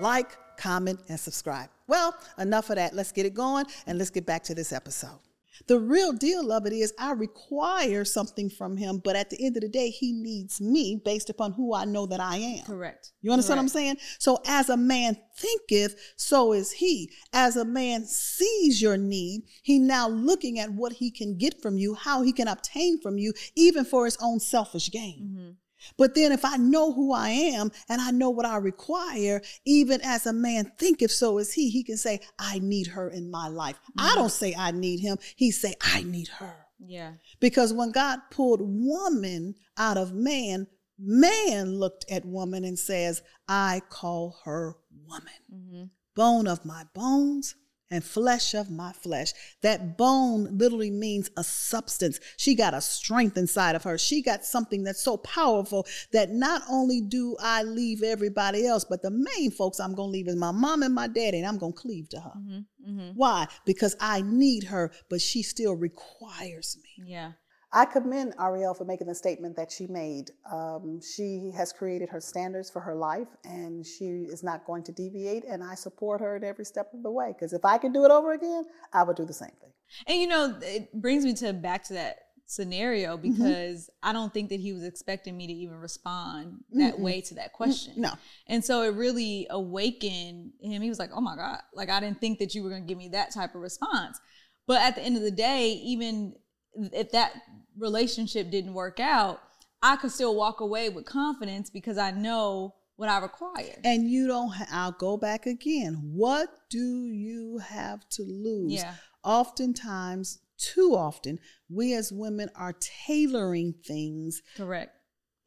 Like, 0.00 0.30
comment, 0.56 1.00
and 1.08 1.18
subscribe. 1.18 1.68
Well, 1.88 2.14
enough 2.38 2.70
of 2.70 2.76
that. 2.76 2.94
Let's 2.94 3.10
get 3.10 3.26
it 3.26 3.34
going 3.34 3.66
and 3.88 3.98
let's 3.98 4.10
get 4.10 4.24
back 4.24 4.44
to 4.44 4.54
this 4.54 4.72
episode. 4.72 5.18
The 5.66 5.78
real 5.78 6.12
deal 6.12 6.52
of 6.52 6.66
it 6.66 6.72
is 6.72 6.92
I 6.98 7.12
require 7.12 8.04
something 8.04 8.50
from 8.50 8.76
him, 8.76 9.00
but 9.04 9.16
at 9.16 9.30
the 9.30 9.44
end 9.44 9.56
of 9.56 9.62
the 9.62 9.68
day, 9.68 9.90
he 9.90 10.12
needs 10.12 10.60
me 10.60 11.00
based 11.04 11.30
upon 11.30 11.52
who 11.52 11.74
I 11.74 11.84
know 11.84 12.06
that 12.06 12.20
I 12.20 12.36
am. 12.36 12.64
correct. 12.64 13.12
You 13.22 13.32
understand 13.32 13.58
what 13.58 13.62
I'm 13.62 13.68
saying? 13.68 13.96
So 14.18 14.40
as 14.46 14.68
a 14.68 14.76
man 14.76 15.16
thinketh, 15.36 15.96
so 16.16 16.52
is 16.52 16.72
he. 16.72 17.10
As 17.32 17.56
a 17.56 17.64
man 17.64 18.04
sees 18.04 18.82
your 18.82 18.96
need, 18.96 19.42
he 19.62 19.78
now 19.78 20.08
looking 20.08 20.58
at 20.58 20.72
what 20.72 20.94
he 20.94 21.10
can 21.10 21.36
get 21.36 21.60
from 21.62 21.78
you, 21.78 21.94
how 21.94 22.22
he 22.22 22.32
can 22.32 22.48
obtain 22.48 23.00
from 23.00 23.18
you, 23.18 23.32
even 23.54 23.84
for 23.84 24.04
his 24.04 24.18
own 24.20 24.40
selfish 24.40 24.90
gain. 24.90 25.30
Mm-hmm. 25.32 25.50
But 25.96 26.14
then 26.14 26.32
if 26.32 26.44
I 26.44 26.56
know 26.56 26.92
who 26.92 27.12
I 27.12 27.30
am 27.30 27.70
and 27.88 28.00
I 28.00 28.10
know 28.10 28.30
what 28.30 28.46
I 28.46 28.56
require, 28.56 29.42
even 29.64 30.00
as 30.02 30.26
a 30.26 30.32
man 30.32 30.72
thinketh, 30.78 31.10
so 31.10 31.38
is 31.38 31.52
he, 31.52 31.70
he 31.70 31.82
can 31.82 31.96
say, 31.96 32.20
I 32.38 32.58
need 32.60 32.88
her 32.88 33.08
in 33.08 33.30
my 33.30 33.48
life. 33.48 33.78
I 33.96 34.08
mm-hmm. 34.08 34.18
don't 34.18 34.32
say 34.32 34.54
I 34.56 34.70
need 34.70 35.00
him. 35.00 35.18
He 35.36 35.50
say, 35.50 35.74
I 35.80 36.02
need 36.02 36.28
her. 36.28 36.54
Yeah. 36.78 37.12
Because 37.40 37.72
when 37.72 37.92
God 37.92 38.18
pulled 38.30 38.60
woman 38.62 39.54
out 39.76 39.96
of 39.96 40.12
man, 40.12 40.66
man 40.98 41.74
looked 41.74 42.10
at 42.10 42.24
woman 42.24 42.64
and 42.64 42.78
says, 42.78 43.22
I 43.48 43.82
call 43.88 44.38
her 44.44 44.76
woman. 45.06 45.32
Mm-hmm. 45.52 45.84
Bone 46.14 46.46
of 46.46 46.64
my 46.64 46.84
bones 46.94 47.54
and 47.92 48.02
flesh 48.02 48.54
of 48.54 48.70
my 48.70 48.92
flesh. 48.92 49.32
That 49.62 49.96
bone 49.96 50.58
literally 50.58 50.90
means 50.90 51.30
a 51.36 51.44
substance. 51.44 52.18
She 52.36 52.54
got 52.54 52.74
a 52.74 52.80
strength 52.80 53.36
inside 53.36 53.76
of 53.76 53.84
her. 53.84 53.98
She 53.98 54.22
got 54.22 54.44
something 54.44 54.82
that's 54.82 55.02
so 55.02 55.18
powerful 55.18 55.86
that 56.12 56.30
not 56.30 56.62
only 56.68 57.00
do 57.00 57.36
I 57.40 57.62
leave 57.62 58.02
everybody 58.02 58.66
else, 58.66 58.84
but 58.84 59.02
the 59.02 59.10
main 59.10 59.50
folks 59.50 59.78
I'm 59.78 59.94
going 59.94 60.08
to 60.08 60.12
leave 60.12 60.28
is 60.28 60.36
my 60.36 60.50
mom 60.50 60.82
and 60.82 60.94
my 60.94 61.06
daddy, 61.06 61.38
and 61.38 61.46
I'm 61.46 61.58
going 61.58 61.74
to 61.74 61.78
cleave 61.78 62.08
to 62.08 62.20
her. 62.20 62.32
Mm-hmm, 62.36 62.90
mm-hmm. 62.90 63.10
Why? 63.14 63.46
Because 63.66 63.94
I 64.00 64.22
need 64.22 64.64
her, 64.64 64.90
but 65.08 65.20
she 65.20 65.42
still 65.42 65.76
requires 65.76 66.78
me. 66.82 67.04
Yeah. 67.06 67.32
I 67.74 67.86
commend 67.86 68.34
Ariel 68.38 68.74
for 68.74 68.84
making 68.84 69.06
the 69.06 69.14
statement 69.14 69.56
that 69.56 69.72
she 69.72 69.86
made. 69.86 70.30
Um, 70.50 71.00
she 71.00 71.50
has 71.56 71.72
created 71.72 72.08
her 72.10 72.20
standards 72.20 72.70
for 72.70 72.80
her 72.80 72.94
life 72.94 73.28
and 73.44 73.84
she 73.86 74.26
is 74.30 74.42
not 74.42 74.66
going 74.66 74.82
to 74.84 74.92
deviate. 74.92 75.44
And 75.44 75.64
I 75.64 75.74
support 75.74 76.20
her 76.20 76.36
at 76.36 76.44
every 76.44 76.66
step 76.66 76.92
of 76.92 77.02
the 77.02 77.10
way 77.10 77.32
because 77.32 77.52
if 77.52 77.64
I 77.64 77.78
could 77.78 77.94
do 77.94 78.04
it 78.04 78.10
over 78.10 78.32
again, 78.32 78.64
I 78.92 79.02
would 79.04 79.16
do 79.16 79.24
the 79.24 79.32
same 79.32 79.52
thing. 79.60 79.70
And 80.06 80.18
you 80.18 80.26
know, 80.26 80.58
it 80.60 80.92
brings 80.92 81.24
me 81.24 81.32
to 81.34 81.52
back 81.52 81.84
to 81.84 81.94
that 81.94 82.18
scenario 82.44 83.16
Mm-hmm. 83.16 83.32
because 83.32 83.88
I 84.02 84.12
don't 84.12 84.34
think 84.34 84.50
that 84.50 84.60
he 84.60 84.74
was 84.74 84.84
expecting 84.84 85.34
me 85.36 85.46
to 85.46 85.52
even 85.52 85.76
respond 85.76 86.64
that 86.72 86.98
way 87.00 87.22
to 87.22 87.34
that 87.36 87.54
question. 87.54 87.94
No. 87.96 88.12
And 88.46 88.62
so 88.62 88.82
it 88.82 88.94
really 88.94 89.46
awakened 89.48 90.52
him. 90.60 90.82
He 90.82 90.88
was 90.90 90.98
like, 90.98 91.10
"Oh 91.14 91.20
my 91.22 91.36
god, 91.36 91.60
like 91.74 91.88
I 91.88 92.00
didn't 92.00 92.20
think 92.20 92.38
that 92.40 92.54
you 92.54 92.62
were 92.62 92.68
going 92.68 92.82
to 92.82 92.88
give 92.88 92.98
me 92.98 93.08
that 93.08 93.32
type 93.32 93.54
of 93.54 93.62
response." 93.62 94.20
But 94.66 94.82
at 94.82 94.94
the 94.96 95.02
end 95.02 95.16
of 95.16 95.22
the 95.22 95.30
day, 95.30 95.70
even 95.84 96.34
if 96.74 97.10
that 97.12 97.32
relationship 97.76 98.50
didn't 98.50 98.74
work 98.74 99.00
out, 99.00 99.40
I 99.82 99.96
could 99.96 100.12
still 100.12 100.36
walk 100.36 100.60
away 100.60 100.88
with 100.88 101.04
confidence 101.04 101.70
because 101.70 101.98
I 101.98 102.12
know 102.12 102.74
what 102.96 103.08
I 103.08 103.18
require. 103.18 103.80
And 103.84 104.08
you 104.08 104.26
don't, 104.28 104.50
ha- 104.50 104.68
I'll 104.70 104.92
go 104.92 105.16
back 105.16 105.46
again. 105.46 105.94
What 106.14 106.48
do 106.70 107.06
you 107.06 107.58
have 107.58 108.08
to 108.10 108.22
lose? 108.22 108.74
Yeah. 108.74 108.94
Oftentimes, 109.24 110.38
too 110.56 110.94
often, 110.94 111.38
we 111.68 111.94
as 111.94 112.12
women 112.12 112.48
are 112.54 112.74
tailoring 113.06 113.74
things 113.84 114.42
Correct. 114.56 114.92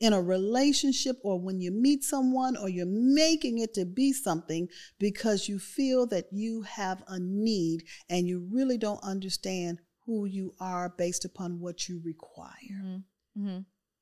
in 0.01 0.11
a 0.11 0.21
relationship 0.21 1.15
or 1.23 1.39
when 1.39 1.61
you 1.61 1.71
meet 1.71 2.03
someone 2.03 2.57
or 2.57 2.67
you're 2.67 2.85
making 2.85 3.59
it 3.59 3.73
to 3.75 3.85
be 3.85 4.11
something 4.11 4.67
because 4.99 5.47
you 5.47 5.59
feel 5.59 6.05
that 6.07 6.25
you 6.31 6.63
have 6.63 7.03
a 7.07 7.19
need 7.19 7.83
and 8.09 8.27
you 8.27 8.45
really 8.51 8.77
don't 8.77 9.03
understand 9.03 9.79
who 10.05 10.25
you 10.25 10.53
are 10.59 10.89
based 10.97 11.25
upon 11.25 11.59
what 11.59 11.87
you 11.89 12.01
require. 12.03 13.01
hmm 13.35 13.59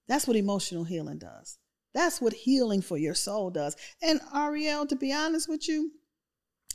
That's 0.08 0.28
what 0.28 0.36
emotional 0.36 0.84
healing 0.84 1.18
does. 1.20 1.58
That's 1.94 2.20
what 2.20 2.34
healing 2.34 2.82
for 2.82 2.98
your 2.98 3.14
soul 3.14 3.52
does. 3.52 3.76
And 4.02 4.20
Ariel, 4.36 4.86
to 4.88 4.96
be 4.96 5.14
honest 5.14 5.48
with 5.48 5.68
you, 5.68 5.92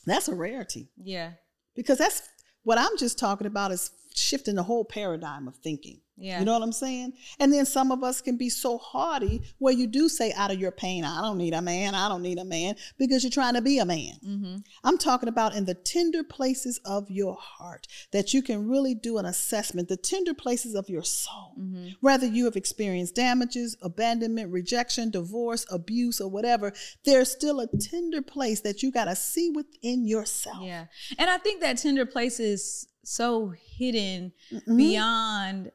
that's 0.06 0.28
a 0.28 0.34
rarity 0.34 0.88
Yeah. 0.96 1.32
because 1.74 1.98
that's 1.98 2.22
what 2.62 2.78
I'm 2.78 2.96
just 2.98 3.18
talking 3.18 3.46
about 3.46 3.72
is 3.72 3.90
shifting 4.14 4.54
the 4.54 4.62
whole 4.62 4.84
paradigm 4.84 5.46
of 5.48 5.56
thinking. 5.56 6.00
Yeah. 6.18 6.40
You 6.40 6.44
know 6.44 6.52
what 6.52 6.62
I'm 6.62 6.72
saying? 6.72 7.12
And 7.38 7.52
then 7.52 7.64
some 7.64 7.92
of 7.92 8.02
us 8.02 8.20
can 8.20 8.36
be 8.36 8.48
so 8.50 8.78
hardy 8.78 9.42
where 9.58 9.72
you 9.72 9.86
do 9.86 10.08
say 10.08 10.32
out 10.32 10.50
of 10.50 10.58
your 10.58 10.72
pain, 10.72 11.04
I 11.04 11.20
don't 11.22 11.38
need 11.38 11.54
a 11.54 11.62
man, 11.62 11.94
I 11.94 12.08
don't 12.08 12.22
need 12.22 12.38
a 12.38 12.44
man, 12.44 12.74
because 12.98 13.22
you're 13.22 13.30
trying 13.30 13.54
to 13.54 13.62
be 13.62 13.78
a 13.78 13.84
man. 13.84 14.14
hmm 14.22 14.56
I'm 14.84 14.98
talking 14.98 15.28
about 15.28 15.54
in 15.54 15.64
the 15.64 15.74
tender 15.74 16.24
places 16.24 16.80
of 16.84 17.10
your 17.10 17.36
heart 17.40 17.86
that 18.12 18.34
you 18.34 18.42
can 18.42 18.68
really 18.68 18.94
do 18.94 19.18
an 19.18 19.26
assessment, 19.26 19.88
the 19.88 19.96
tender 19.96 20.34
places 20.34 20.74
of 20.74 20.88
your 20.88 21.02
soul. 21.04 21.54
Mm-hmm. 21.58 21.88
Whether 22.00 22.26
you 22.26 22.44
have 22.46 22.56
experienced 22.56 23.14
damages, 23.14 23.76
abandonment, 23.82 24.52
rejection, 24.52 25.10
divorce, 25.10 25.66
abuse, 25.70 26.20
or 26.20 26.28
whatever, 26.28 26.72
there's 27.04 27.30
still 27.30 27.60
a 27.60 27.68
tender 27.78 28.22
place 28.22 28.60
that 28.62 28.82
you 28.82 28.90
got 28.90 29.04
to 29.06 29.16
see 29.16 29.50
within 29.50 30.06
yourself. 30.06 30.58
Yeah. 30.62 30.86
And 31.18 31.30
I 31.30 31.38
think 31.38 31.60
that 31.60 31.78
tender 31.78 32.06
place 32.06 32.40
is 32.40 32.86
so 33.04 33.52
hidden 33.78 34.32
Mm-hmm. 34.52 34.76
beyond 34.76 35.70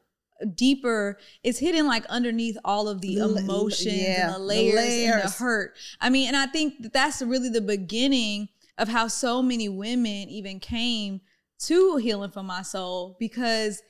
deeper 0.54 1.18
it's 1.42 1.58
hidden 1.58 1.86
like 1.86 2.04
underneath 2.06 2.56
all 2.64 2.88
of 2.88 3.00
the 3.00 3.18
emotions 3.18 3.86
yeah, 3.86 4.26
and 4.26 4.34
the 4.34 4.38
the 4.38 4.44
layers, 4.44 4.78
and 4.78 5.22
the 5.22 5.36
hurt. 5.36 5.76
I 6.00 6.10
mean 6.10 6.28
and 6.28 6.36
i 6.36 6.46
think 6.46 6.82
that 6.82 6.92
that's 6.92 7.22
really 7.22 7.48
the 7.48 7.60
beginning 7.60 8.48
of 8.78 8.88
how 8.88 9.08
so 9.08 9.42
many 9.42 9.68
women 9.68 10.28
even 10.28 10.58
came 10.58 11.20
to 11.60 11.96
healing 11.96 12.30
for 12.30 12.42
my 12.42 12.62
soul 12.62 13.16
because 13.18 13.80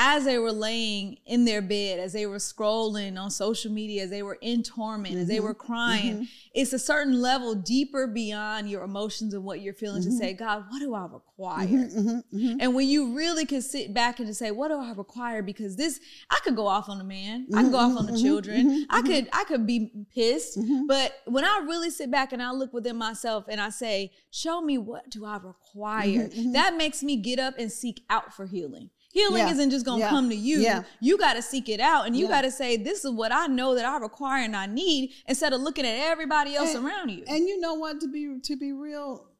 as 0.00 0.24
they 0.24 0.38
were 0.38 0.52
laying 0.52 1.18
in 1.26 1.44
their 1.44 1.60
bed, 1.60 1.98
as 1.98 2.12
they 2.12 2.24
were 2.24 2.36
scrolling 2.36 3.18
on 3.18 3.30
social 3.30 3.72
media, 3.72 4.04
as 4.04 4.10
they 4.10 4.22
were 4.22 4.38
in 4.40 4.62
torment, 4.62 5.14
mm-hmm. 5.14 5.22
as 5.22 5.28
they 5.28 5.40
were 5.40 5.54
mm-hmm. 5.54 5.66
crying, 5.66 6.14
mm-hmm. 6.14 6.24
it's 6.54 6.72
a 6.72 6.78
certain 6.78 7.20
level 7.20 7.56
deeper 7.56 8.06
beyond 8.06 8.70
your 8.70 8.84
emotions 8.84 9.34
and 9.34 9.42
what 9.42 9.60
you're 9.60 9.74
feeling 9.74 10.02
mm-hmm. 10.02 10.12
to 10.12 10.16
say, 10.16 10.32
God, 10.34 10.66
what 10.68 10.78
do 10.78 10.94
I 10.94 11.02
require? 11.02 11.66
Mm-hmm, 11.66 12.08
mm-hmm, 12.08 12.56
and 12.60 12.74
when 12.76 12.86
you 12.86 13.16
really 13.16 13.44
can 13.44 13.60
sit 13.60 13.92
back 13.92 14.20
and 14.20 14.28
to 14.28 14.34
say, 14.34 14.52
what 14.52 14.68
do 14.68 14.78
I 14.78 14.92
require? 14.92 15.42
Because 15.42 15.74
this, 15.74 15.98
I 16.30 16.38
could 16.44 16.54
go 16.54 16.68
off 16.68 16.88
on 16.88 16.98
the 16.98 17.04
man, 17.04 17.48
I 17.52 17.62
could 17.64 17.72
go 17.72 17.78
off 17.78 17.98
on 17.98 18.06
the 18.06 18.20
children, 18.20 18.86
I 18.90 19.02
could, 19.02 19.28
I 19.32 19.42
could 19.44 19.66
be 19.66 19.90
pissed. 20.14 20.58
But 20.86 21.12
when 21.24 21.44
I 21.44 21.64
really 21.66 21.90
sit 21.90 22.08
back 22.08 22.32
and 22.32 22.40
I 22.40 22.52
look 22.52 22.72
within 22.72 22.96
myself 22.96 23.46
and 23.48 23.60
I 23.60 23.70
say, 23.70 24.12
show 24.30 24.60
me 24.60 24.78
what 24.78 25.10
do 25.10 25.24
I 25.24 25.38
require, 25.38 26.28
that 26.52 26.76
makes 26.76 27.02
me 27.02 27.16
get 27.16 27.40
up 27.40 27.54
and 27.58 27.72
seek 27.72 28.04
out 28.08 28.32
for 28.32 28.46
healing. 28.46 28.90
Healing 29.10 29.38
yeah. 29.38 29.50
isn't 29.50 29.70
just 29.70 29.86
gonna 29.86 30.00
yeah. 30.00 30.10
come 30.10 30.28
to 30.28 30.36
you. 30.36 30.60
Yeah. 30.60 30.82
You 31.00 31.16
gotta 31.16 31.40
seek 31.40 31.68
it 31.68 31.80
out 31.80 32.06
and 32.06 32.16
you 32.16 32.28
gotta 32.28 32.50
say, 32.50 32.76
This 32.76 33.04
is 33.04 33.10
what 33.10 33.32
I 33.32 33.46
know 33.46 33.74
that 33.74 33.84
I 33.84 33.96
require 33.98 34.44
and 34.44 34.54
I 34.54 34.66
need, 34.66 35.12
instead 35.26 35.52
of 35.52 35.60
looking 35.60 35.86
at 35.86 35.98
everybody 35.98 36.54
else 36.54 36.74
and, 36.74 36.84
around 36.84 37.10
you. 37.10 37.24
And 37.26 37.48
you 37.48 37.58
know 37.58 37.74
what, 37.74 38.00
to 38.00 38.08
be 38.08 38.38
to 38.42 38.56
be 38.56 38.72
real 38.72 39.30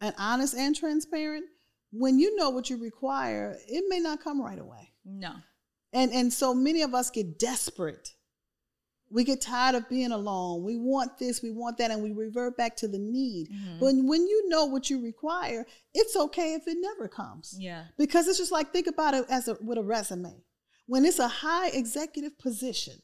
and 0.00 0.14
honest 0.18 0.54
and 0.54 0.74
transparent, 0.76 1.46
when 1.90 2.18
you 2.18 2.36
know 2.36 2.50
what 2.50 2.70
you 2.70 2.76
require, 2.76 3.58
it 3.68 3.84
may 3.88 3.98
not 3.98 4.22
come 4.22 4.40
right 4.40 4.58
away. 4.58 4.92
No. 5.04 5.32
And 5.92 6.12
and 6.12 6.32
so 6.32 6.54
many 6.54 6.82
of 6.82 6.94
us 6.94 7.10
get 7.10 7.38
desperate 7.38 8.15
we 9.10 9.24
get 9.24 9.40
tired 9.40 9.74
of 9.74 9.88
being 9.88 10.12
alone. 10.12 10.64
We 10.64 10.76
want 10.76 11.18
this, 11.18 11.42
we 11.42 11.50
want 11.50 11.78
that, 11.78 11.90
and 11.90 12.02
we 12.02 12.12
revert 12.12 12.56
back 12.56 12.76
to 12.76 12.88
the 12.88 12.98
need. 12.98 13.48
Mm-hmm. 13.50 13.78
But 13.78 13.94
when 13.94 14.26
you 14.26 14.48
know 14.48 14.64
what 14.64 14.90
you 14.90 15.02
require, 15.02 15.64
it's 15.94 16.16
okay 16.16 16.54
if 16.54 16.66
it 16.66 16.76
never 16.80 17.08
comes. 17.08 17.56
Yeah. 17.58 17.84
Because 17.96 18.26
it's 18.26 18.38
just 18.38 18.52
like 18.52 18.72
think 18.72 18.86
about 18.86 19.14
it 19.14 19.24
as 19.30 19.48
a, 19.48 19.56
with 19.60 19.78
a 19.78 19.82
resume. 19.82 20.42
When 20.86 21.04
it's 21.04 21.18
a 21.18 21.28
high 21.28 21.68
executive 21.68 22.38
position, 22.38 22.94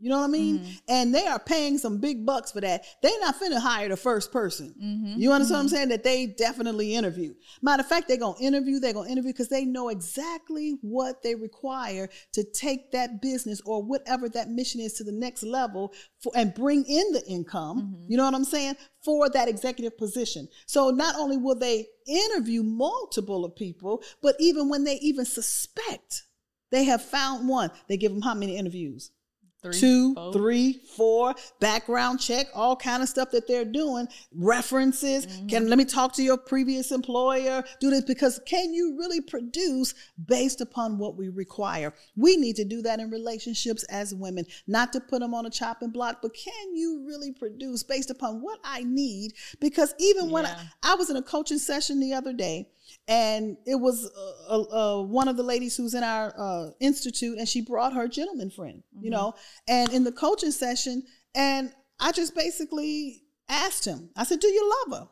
you 0.00 0.08
know 0.08 0.18
what 0.18 0.24
I 0.24 0.28
mean? 0.28 0.58
Mm-hmm. 0.58 0.72
And 0.88 1.14
they 1.14 1.26
are 1.26 1.38
paying 1.38 1.78
some 1.78 1.98
big 1.98 2.24
bucks 2.24 2.52
for 2.52 2.60
that. 2.60 2.84
They're 3.02 3.20
not 3.20 3.40
finna 3.40 3.60
hire 3.60 3.88
the 3.88 3.96
first 3.96 4.32
person. 4.32 4.74
Mm-hmm. 4.82 5.20
You 5.20 5.32
understand 5.32 5.32
mm-hmm. 5.32 5.38
what 5.38 5.58
I'm 5.58 5.66
mm-hmm. 5.66 5.74
saying? 5.74 5.88
That 5.88 6.04
they 6.04 6.26
definitely 6.26 6.94
interview. 6.94 7.34
Matter 7.62 7.82
of 7.82 7.88
fact, 7.88 8.08
they're 8.08 8.16
gonna 8.16 8.38
interview, 8.40 8.78
they're 8.78 8.92
gonna 8.92 9.10
interview 9.10 9.32
because 9.32 9.48
they 9.48 9.64
know 9.64 9.88
exactly 9.88 10.78
what 10.82 11.22
they 11.22 11.34
require 11.34 12.08
to 12.32 12.44
take 12.44 12.92
that 12.92 13.20
business 13.20 13.60
or 13.64 13.82
whatever 13.82 14.28
that 14.30 14.48
mission 14.48 14.80
is 14.80 14.94
to 14.94 15.04
the 15.04 15.12
next 15.12 15.42
level 15.42 15.92
for, 16.20 16.32
and 16.34 16.54
bring 16.54 16.84
in 16.84 17.12
the 17.12 17.24
income. 17.26 17.82
Mm-hmm. 17.82 18.10
You 18.10 18.16
know 18.16 18.24
what 18.24 18.34
I'm 18.34 18.44
saying? 18.44 18.76
For 19.04 19.28
that 19.30 19.48
executive 19.48 19.96
position. 19.96 20.48
So 20.66 20.90
not 20.90 21.16
only 21.16 21.36
will 21.36 21.58
they 21.58 21.86
interview 22.06 22.62
multiple 22.62 23.44
of 23.44 23.54
people, 23.56 24.02
but 24.22 24.34
even 24.38 24.68
when 24.68 24.84
they 24.84 24.96
even 24.96 25.24
suspect 25.24 26.24
they 26.70 26.84
have 26.84 27.02
found 27.02 27.48
one, 27.48 27.70
they 27.88 27.96
give 27.96 28.12
them 28.12 28.22
how 28.22 28.34
many 28.34 28.56
interviews? 28.56 29.10
Three, 29.60 29.72
two, 29.72 30.14
four. 30.14 30.32
three, 30.32 30.80
four, 30.96 31.34
background 31.58 32.20
check, 32.20 32.46
all 32.54 32.76
kind 32.76 33.02
of 33.02 33.08
stuff 33.08 33.32
that 33.32 33.48
they're 33.48 33.64
doing, 33.64 34.06
references. 34.32 35.26
Mm-hmm. 35.26 35.46
Can 35.48 35.68
let 35.68 35.78
me 35.78 35.84
talk 35.84 36.12
to 36.14 36.22
your 36.22 36.36
previous 36.36 36.92
employer, 36.92 37.64
do 37.80 37.90
this 37.90 38.04
because 38.04 38.40
can 38.46 38.72
you 38.72 38.96
really 38.96 39.20
produce 39.20 39.94
based 40.26 40.60
upon 40.60 40.96
what 40.96 41.16
we 41.16 41.28
require? 41.28 41.92
We 42.14 42.36
need 42.36 42.54
to 42.56 42.64
do 42.64 42.82
that 42.82 43.00
in 43.00 43.10
relationships 43.10 43.82
as 43.84 44.14
women, 44.14 44.46
not 44.68 44.92
to 44.92 45.00
put 45.00 45.20
them 45.20 45.34
on 45.34 45.44
a 45.44 45.50
chopping 45.50 45.90
block, 45.90 46.18
but 46.22 46.34
can 46.34 46.76
you 46.76 47.04
really 47.04 47.32
produce 47.32 47.82
based 47.82 48.10
upon 48.10 48.40
what 48.40 48.60
I 48.62 48.84
need? 48.84 49.32
Because 49.60 49.92
even 49.98 50.30
when 50.30 50.46
I, 50.46 50.56
I 50.84 50.94
was 50.94 51.10
in 51.10 51.16
a 51.16 51.22
coaching 51.22 51.58
session 51.58 51.98
the 51.98 52.14
other 52.14 52.32
day, 52.32 52.68
and 53.08 53.56
it 53.64 53.76
was 53.76 54.08
uh, 54.48 54.60
uh, 54.60 55.02
one 55.02 55.28
of 55.28 55.38
the 55.38 55.42
ladies 55.42 55.76
who's 55.76 55.94
in 55.94 56.04
our 56.04 56.34
uh, 56.38 56.70
institute 56.78 57.38
and 57.38 57.48
she 57.48 57.62
brought 57.62 57.94
her 57.94 58.06
gentleman 58.06 58.50
friend 58.50 58.82
mm-hmm. 58.94 59.04
you 59.04 59.10
know 59.10 59.34
and 59.66 59.92
in 59.92 60.04
the 60.04 60.12
coaching 60.12 60.50
session 60.50 61.02
and 61.34 61.72
i 61.98 62.12
just 62.12 62.34
basically 62.34 63.22
asked 63.48 63.84
him 63.84 64.10
i 64.16 64.22
said 64.22 64.38
do 64.38 64.48
you 64.48 64.72
love 64.84 65.00
her 65.00 65.08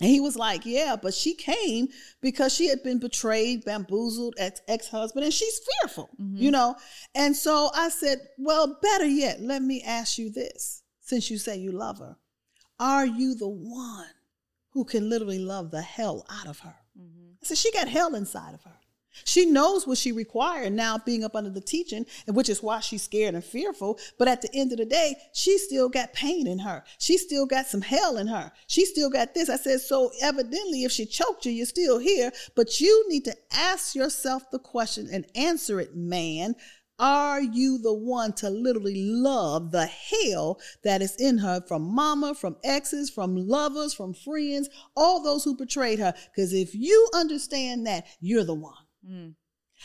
and 0.00 0.08
he 0.08 0.20
was 0.20 0.36
like 0.36 0.64
yeah 0.64 0.96
but 1.00 1.12
she 1.12 1.34
came 1.34 1.88
because 2.22 2.54
she 2.54 2.68
had 2.68 2.82
been 2.82 2.98
betrayed 2.98 3.64
bamboozled 3.64 4.34
ex- 4.38 4.62
ex-husband 4.68 5.24
and 5.24 5.34
she's 5.34 5.60
fearful 5.80 6.08
mm-hmm. 6.20 6.36
you 6.36 6.50
know 6.50 6.76
and 7.14 7.36
so 7.36 7.70
i 7.74 7.88
said 7.88 8.18
well 8.38 8.78
better 8.80 9.06
yet 9.06 9.40
let 9.40 9.60
me 9.60 9.82
ask 9.82 10.18
you 10.18 10.30
this 10.30 10.82
since 11.00 11.30
you 11.30 11.36
say 11.36 11.56
you 11.56 11.72
love 11.72 11.98
her 11.98 12.16
are 12.78 13.04
you 13.04 13.34
the 13.34 13.48
one 13.48 14.06
who 14.72 14.84
can 14.84 15.08
literally 15.08 15.38
love 15.38 15.70
the 15.70 15.82
hell 15.82 16.24
out 16.30 16.46
of 16.46 16.60
her. 16.60 16.76
Mm-hmm. 16.98 17.32
I 17.42 17.46
said, 17.46 17.58
she 17.58 17.72
got 17.72 17.88
hell 17.88 18.14
inside 18.14 18.54
of 18.54 18.62
her. 18.62 18.80
She 19.24 19.44
knows 19.44 19.86
what 19.86 19.98
she 19.98 20.12
required 20.12 20.72
now 20.72 20.98
being 20.98 21.24
up 21.24 21.34
under 21.34 21.50
the 21.50 21.60
teaching, 21.60 22.06
and 22.26 22.36
which 22.36 22.48
is 22.48 22.62
why 22.62 22.80
she's 22.80 23.02
scared 23.02 23.34
and 23.34 23.44
fearful. 23.44 23.98
But 24.18 24.28
at 24.28 24.40
the 24.40 24.54
end 24.54 24.72
of 24.72 24.78
the 24.78 24.84
day, 24.84 25.16
she 25.32 25.58
still 25.58 25.88
got 25.88 26.12
pain 26.12 26.46
in 26.46 26.60
her. 26.60 26.84
She 26.98 27.18
still 27.18 27.46
got 27.46 27.66
some 27.66 27.80
hell 27.80 28.16
in 28.18 28.28
her. 28.28 28.52
She 28.68 28.84
still 28.84 29.10
got 29.10 29.34
this. 29.34 29.50
I 29.50 29.56
said, 29.56 29.80
so 29.80 30.12
evidently, 30.22 30.84
if 30.84 30.92
she 30.92 31.06
choked 31.06 31.44
you, 31.44 31.52
you're 31.52 31.66
still 31.66 31.98
here. 31.98 32.30
But 32.54 32.80
you 32.80 33.08
need 33.08 33.24
to 33.24 33.36
ask 33.52 33.94
yourself 33.94 34.50
the 34.50 34.60
question 34.60 35.08
and 35.12 35.26
answer 35.34 35.80
it, 35.80 35.96
man. 35.96 36.54
Are 37.00 37.40
you 37.40 37.78
the 37.78 37.94
one 37.94 38.34
to 38.34 38.50
literally 38.50 39.02
love 39.06 39.72
the 39.72 39.86
hell 39.86 40.60
that 40.84 41.00
is 41.00 41.16
in 41.16 41.38
her 41.38 41.62
from 41.66 41.82
mama, 41.94 42.34
from 42.34 42.58
exes, 42.62 43.08
from 43.08 43.36
lovers, 43.36 43.94
from 43.94 44.12
friends, 44.12 44.68
all 44.94 45.22
those 45.22 45.42
who 45.42 45.56
betrayed 45.56 45.98
her? 45.98 46.12
Because 46.30 46.52
if 46.52 46.74
you 46.74 47.08
understand 47.14 47.86
that, 47.86 48.04
you're 48.20 48.44
the 48.44 48.54
one. 48.54 48.74
Mm. 49.08 49.34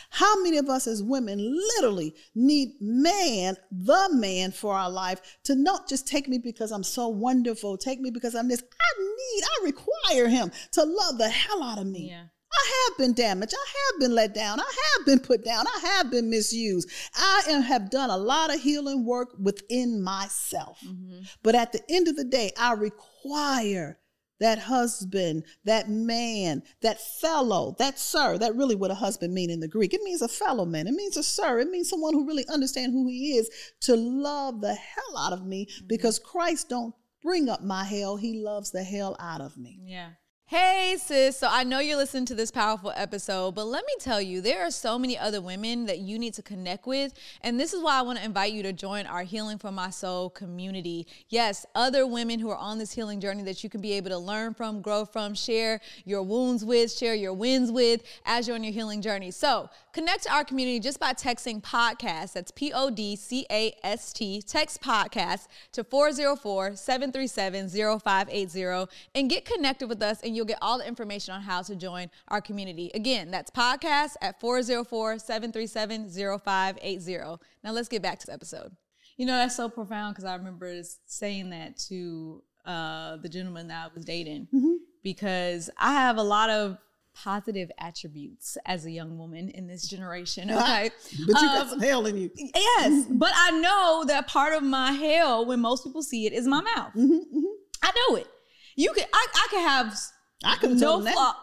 How 0.10 0.44
many 0.44 0.58
of 0.58 0.68
us 0.68 0.88
as 0.88 1.02
women 1.02 1.40
literally 1.78 2.16
need 2.36 2.74
man, 2.82 3.56
the 3.72 4.10
man 4.12 4.52
for 4.52 4.76
our 4.76 4.90
life 4.90 5.22
to 5.46 5.56
not 5.56 5.88
just 5.88 6.06
take 6.06 6.28
me 6.28 6.38
because 6.38 6.74
I'm 6.74 6.84
so 6.84 7.08
wonderful, 7.08 7.78
take 7.78 8.02
me 8.02 8.12
because 8.12 8.36
I'm 8.36 8.50
this. 8.50 8.62
I 8.62 9.02
need, 9.02 9.44
I 9.44 9.66
require 9.66 10.28
him 10.28 10.52
to 10.74 10.84
love 10.84 11.18
the 11.18 11.30
hell 11.30 11.64
out 11.64 11.80
of 11.80 11.88
me. 11.88 12.10
Yeah. 12.10 12.26
I 12.56 12.88
have 12.90 12.98
been 12.98 13.14
damaged. 13.14 13.54
I 13.54 13.68
have 13.92 14.00
been 14.00 14.16
let 14.16 14.34
down. 14.34 14.60
I 14.60 14.74
have 14.98 15.06
been 15.06 15.20
put 15.20 15.44
down. 15.44 15.66
I 15.68 15.80
have 15.98 16.12
been 16.12 16.30
misused. 16.30 16.90
I 17.16 17.44
am, 17.50 17.62
have 17.62 17.90
done 17.90 18.10
a 18.10 18.18
lot 18.18 18.54
of 18.54 18.62
healing 18.62 19.06
work 19.06 19.36
within 19.40 20.02
myself. 20.02 20.80
Mm-hmm. 20.86 21.24
But 21.44 21.56
at 21.56 21.72
the 21.72 21.82
end 21.90 22.08
of 22.08 22.16
the 22.16 22.24
day, 22.24 22.52
I 22.58 22.74
require 22.74 24.00
that 24.40 24.60
husband, 24.60 25.44
that 25.64 25.90
man, 25.90 26.62
that 26.82 27.00
fellow, 27.00 27.76
that 27.80 27.98
sir, 27.98 28.38
that 28.38 28.56
really 28.56 28.76
what 28.76 28.92
a 28.92 28.96
husband 28.96 29.34
mean 29.34 29.50
in 29.50 29.60
the 29.60 29.68
Greek. 29.68 29.94
It 29.94 30.02
means 30.04 30.22
a 30.22 30.28
fellow 30.28 30.66
man. 30.66 30.88
It 30.88 30.94
means 30.94 31.18
a 31.18 31.24
sir. 31.24 31.60
It 31.60 31.70
means 31.70 31.90
someone 31.90 32.14
who 32.14 32.28
really 32.28 32.46
understands 32.50 32.94
who 32.94 33.08
he 33.08 33.38
is 33.38 33.50
to 33.82 33.96
love 33.96 34.62
the 34.62 34.74
hell 34.74 35.18
out 35.18 35.34
of 35.34 35.46
me 35.46 35.66
mm-hmm. 35.66 35.88
because 35.88 36.20
Christ 36.20 36.70
don't 36.70 36.94
bring 37.22 37.50
up 37.50 37.64
my 37.64 37.84
hell. 37.84 38.18
He 38.18 38.40
loves 38.42 38.72
the 38.72 38.84
hell 38.84 39.16
out 39.20 39.42
of 39.42 39.58
me. 39.58 39.80
Yeah. 39.84 40.10
Hey, 40.48 40.96
sis. 41.00 41.38
So 41.38 41.48
I 41.50 41.64
know 41.64 41.80
you're 41.80 41.98
listening 41.98 42.28
to 42.28 42.36
this 42.36 42.52
powerful 42.52 42.94
episode, 42.96 43.56
but 43.56 43.66
let 43.66 43.84
me 43.84 43.94
tell 44.00 44.22
you, 44.22 44.42
there 44.42 44.62
are 44.62 44.70
so 44.70 45.00
many 45.00 45.18
other 45.18 45.42
women 45.42 45.88
that 45.88 45.98
you 45.98 46.20
need 46.20 46.36
to 46.36 46.44
connect 46.44 46.86
with. 46.86 47.16
And 47.42 47.60
this 47.60 47.74
is 47.74 47.82
why 47.82 47.98
I 47.98 48.04
want 48.04 48.20
to 48.20 48.24
invite 48.24 48.54
you 48.54 48.62
to 48.62 48.72
join 48.72 49.08
our 49.08 49.24
Healing 49.24 49.58
for 49.58 49.72
My 49.72 49.90
Soul 49.90 50.30
community. 50.30 51.08
Yes, 51.30 51.66
other 51.74 52.06
women 52.06 52.38
who 52.40 52.52
are 52.52 52.58
on 52.58 52.78
this 52.78 52.92
healing 52.92 53.20
journey 53.20 53.42
that 53.42 53.64
you 53.64 53.72
can 53.72 53.82
be 53.82 53.94
able 53.94 54.12
to 54.12 54.20
learn 54.20 54.54
from, 54.54 54.84
grow 54.84 55.04
from, 55.04 55.34
share 55.34 55.82
your 56.06 56.22
wounds 56.22 56.64
with, 56.64 56.92
share 56.92 57.16
your 57.16 57.34
wins 57.34 57.72
with 57.72 58.04
as 58.24 58.48
you're 58.48 58.56
on 58.56 58.64
your 58.64 58.72
healing 58.72 59.02
journey. 59.02 59.32
So 59.32 59.68
connect 59.94 60.26
to 60.26 60.32
our 60.32 60.44
community 60.44 60.80
just 60.80 61.00
by 61.00 61.14
texting 61.14 61.60
podcast. 61.60 62.34
That's 62.34 62.52
P 62.52 62.72
O 62.72 62.92
D 62.92 63.16
C 63.16 63.48
A 63.50 63.76
S 63.82 64.14
T, 64.14 64.44
text 64.44 64.80
podcast 64.80 65.48
to 65.72 65.84
404 65.84 66.76
737 66.76 67.70
0580 68.00 68.92
and 69.16 69.28
get 69.28 69.44
connected 69.44 69.90
with 69.90 70.04
us. 70.04 70.22
And 70.22 70.35
you'll 70.36 70.46
get 70.46 70.60
all 70.62 70.78
the 70.78 70.88
information 70.88 71.34
on 71.34 71.42
how 71.42 71.62
to 71.64 71.76
join 71.76 72.10
our 72.28 72.42
community. 72.42 72.92
Again, 72.94 73.32
that's 73.32 73.52
podcast 73.52 74.16
at 74.22 74.40
404 74.40 75.20
737 75.20 76.10
0580. 76.40 77.18
Now 77.64 77.72
let's 77.72 77.88
get 77.88 78.02
back 78.02 78.20
to 78.20 78.28
the 78.28 78.34
episode. 78.34 78.76
You 79.18 79.26
know, 79.26 79.38
that's 79.38 79.56
so 79.56 79.70
profound 79.70 80.16
because 80.16 80.26
I 80.26 80.36
remember 80.36 80.82
saying 81.06 81.52
that 81.52 81.78
to 81.90 82.44
uh, 82.66 83.18
the 83.18 83.30
gentleman 83.30 83.68
that 83.70 83.86
I 83.86 83.94
was 83.94 84.04
dating 84.04 84.48
mm-hmm. 84.54 84.76
because 85.04 85.70
I 85.78 85.94
have 85.94 86.18
a 86.18 86.24
lot 86.24 86.50
of 86.50 86.78
positive 87.16 87.72
attributes 87.78 88.58
as 88.66 88.86
a 88.86 88.92
young 88.92 89.18
woman 89.18 89.50
in 89.50 89.68
this 89.68 89.88
generation. 89.88 90.50
Okay. 90.56 90.92
but 91.28 91.42
you 91.42 91.48
got 91.48 91.62
um, 91.62 91.70
some 91.70 91.80
hell 91.80 92.06
in 92.06 92.18
you. 92.18 92.30
Yes. 92.36 93.06
but 93.10 93.32
I 93.34 93.52
know 93.52 94.04
that 94.08 94.28
part 94.28 94.54
of 94.54 94.64
my 94.64 94.92
hell, 94.92 95.46
when 95.46 95.62
most 95.62 95.84
people 95.84 96.04
see 96.04 96.26
it, 96.26 96.34
is 96.34 96.48
my 96.48 96.62
mouth. 96.62 96.92
Mm-hmm, 96.94 97.14
mm-hmm. 97.14 97.46
I 97.84 97.92
know 98.10 98.18
it. 98.18 98.28
You 98.76 98.92
could 98.92 99.06
I, 99.14 99.28
I 99.34 99.48
could 99.50 99.62
have 99.62 99.98
I 100.46 100.56
could 100.58 100.72
have 100.72 100.80
no 100.80 100.88
told 100.92 101.08
him 101.08 101.14
flaw. 101.14 101.36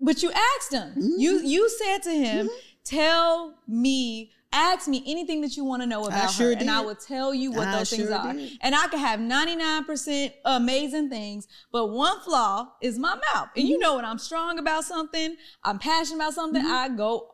But 0.00 0.22
you 0.22 0.32
asked 0.32 0.72
him. 0.72 0.90
Mm-hmm. 0.90 1.20
You 1.20 1.40
you 1.40 1.68
said 1.68 1.98
to 2.04 2.10
him, 2.10 2.46
mm-hmm. 2.46 2.56
"Tell 2.84 3.54
me 3.68 4.32
Ask 4.54 4.86
me 4.86 5.02
anything 5.06 5.40
that 5.40 5.56
you 5.56 5.64
want 5.64 5.80
to 5.82 5.86
know 5.86 6.04
about 6.04 6.30
sure 6.30 6.48
her, 6.54 6.60
and 6.60 6.70
I 6.70 6.82
will 6.82 6.94
tell 6.94 7.32
you 7.32 7.50
what 7.52 7.68
I 7.68 7.78
those 7.78 7.88
things 7.88 8.08
sure 8.08 8.14
are. 8.14 8.34
did. 8.34 8.52
And 8.60 8.74
I 8.74 8.86
can 8.88 8.98
have 8.98 9.18
99% 9.18 10.32
amazing 10.44 11.08
things, 11.08 11.48
but 11.72 11.86
one 11.86 12.20
flaw 12.20 12.68
is 12.82 12.98
my 12.98 13.14
mouth. 13.14 13.48
And 13.56 13.62
Mm-hmm. 13.62 13.66
you 13.66 13.78
know 13.78 13.96
when 13.96 14.04
I'm 14.04 14.18
strong 14.18 14.58
about 14.58 14.84
something, 14.84 15.36
I'm 15.64 15.78
passionate 15.78 16.16
about 16.16 16.34
something, 16.34 16.62
I 16.62 16.90
go 16.90 17.30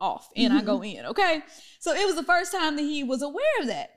off 0.00 0.30
and 0.34 0.54
I 0.54 0.62
go 0.62 0.78
Mm-hmm. 0.78 0.98
in, 1.00 1.06
okay? 1.06 1.42
So 1.78 1.92
it 1.92 2.06
was 2.06 2.14
the 2.14 2.22
first 2.22 2.52
time 2.52 2.76
that 2.76 2.82
he 2.82 3.04
was 3.04 3.20
aware 3.20 3.60
of 3.60 3.66
that. 3.66 3.90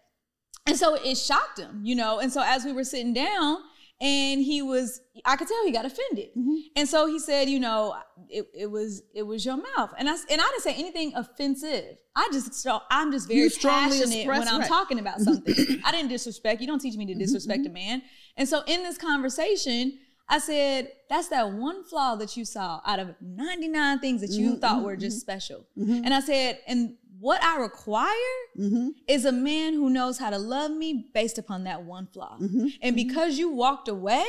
And 0.67 0.75
so 0.75 0.95
it 0.95 1.15
shocked 1.15 1.57
him, 1.57 1.79
you 1.83 1.95
know. 1.95 2.19
And 2.19 2.31
so 2.31 2.41
as 2.43 2.65
we 2.65 2.73
were 2.73 2.83
sitting 2.83 3.13
down, 3.13 3.59
and 4.01 4.41
he 4.41 4.61
was, 4.61 5.01
I 5.23 5.37
could 5.37 5.47
tell 5.47 5.63
he 5.65 5.71
got 5.71 5.85
offended. 5.85 6.29
Mm-hmm. 6.37 6.55
And 6.75 6.87
so 6.87 7.07
he 7.07 7.19
said, 7.19 7.49
you 7.49 7.59
know, 7.59 7.95
it, 8.29 8.47
it 8.53 8.67
was 8.67 9.03
it 9.13 9.23
was 9.23 9.45
your 9.45 9.57
mouth, 9.57 9.93
and 9.97 10.09
I 10.09 10.13
and 10.13 10.41
I 10.41 10.43
didn't 10.43 10.61
say 10.61 10.73
anything 10.73 11.13
offensive. 11.15 11.97
I 12.15 12.27
just 12.31 12.67
I'm 12.89 13.11
just 13.11 13.27
very 13.27 13.49
passionate 13.49 14.27
when 14.27 14.47
I'm 14.47 14.61
right. 14.61 14.67
talking 14.67 14.99
about 14.99 15.19
something. 15.19 15.55
I 15.85 15.91
didn't 15.91 16.09
disrespect. 16.09 16.61
You 16.61 16.67
don't 16.67 16.79
teach 16.79 16.95
me 16.95 17.05
to 17.05 17.15
disrespect 17.15 17.65
a 17.65 17.69
man. 17.69 18.01
And 18.37 18.47
so 18.47 18.63
in 18.67 18.83
this 18.83 18.97
conversation, 18.97 19.99
I 20.27 20.39
said, 20.39 20.91
that's 21.09 21.27
that 21.29 21.51
one 21.51 21.83
flaw 21.83 22.15
that 22.15 22.35
you 22.35 22.45
saw 22.45 22.81
out 22.85 22.99
of 22.99 23.15
99 23.21 23.99
things 23.99 24.21
that 24.21 24.31
you 24.31 24.57
thought 24.57 24.83
were 24.83 24.95
just 24.95 25.21
special. 25.21 25.67
And 25.77 26.13
I 26.13 26.19
said, 26.19 26.59
and 26.67 26.95
what 27.19 27.41
I 27.43 27.57
require 27.59 28.11
Mm-hmm. 28.57 28.89
is 29.07 29.25
a 29.25 29.31
man 29.33 29.73
who 29.73 29.89
knows 29.89 30.17
how 30.17 30.29
to 30.29 30.37
love 30.37 30.71
me 30.71 31.09
based 31.13 31.37
upon 31.37 31.65
that 31.65 31.83
one 31.83 32.07
flaw. 32.07 32.37
And 32.81 32.95
because 32.95 33.37
you 33.37 33.49
walked 33.51 33.89
away, 33.89 34.25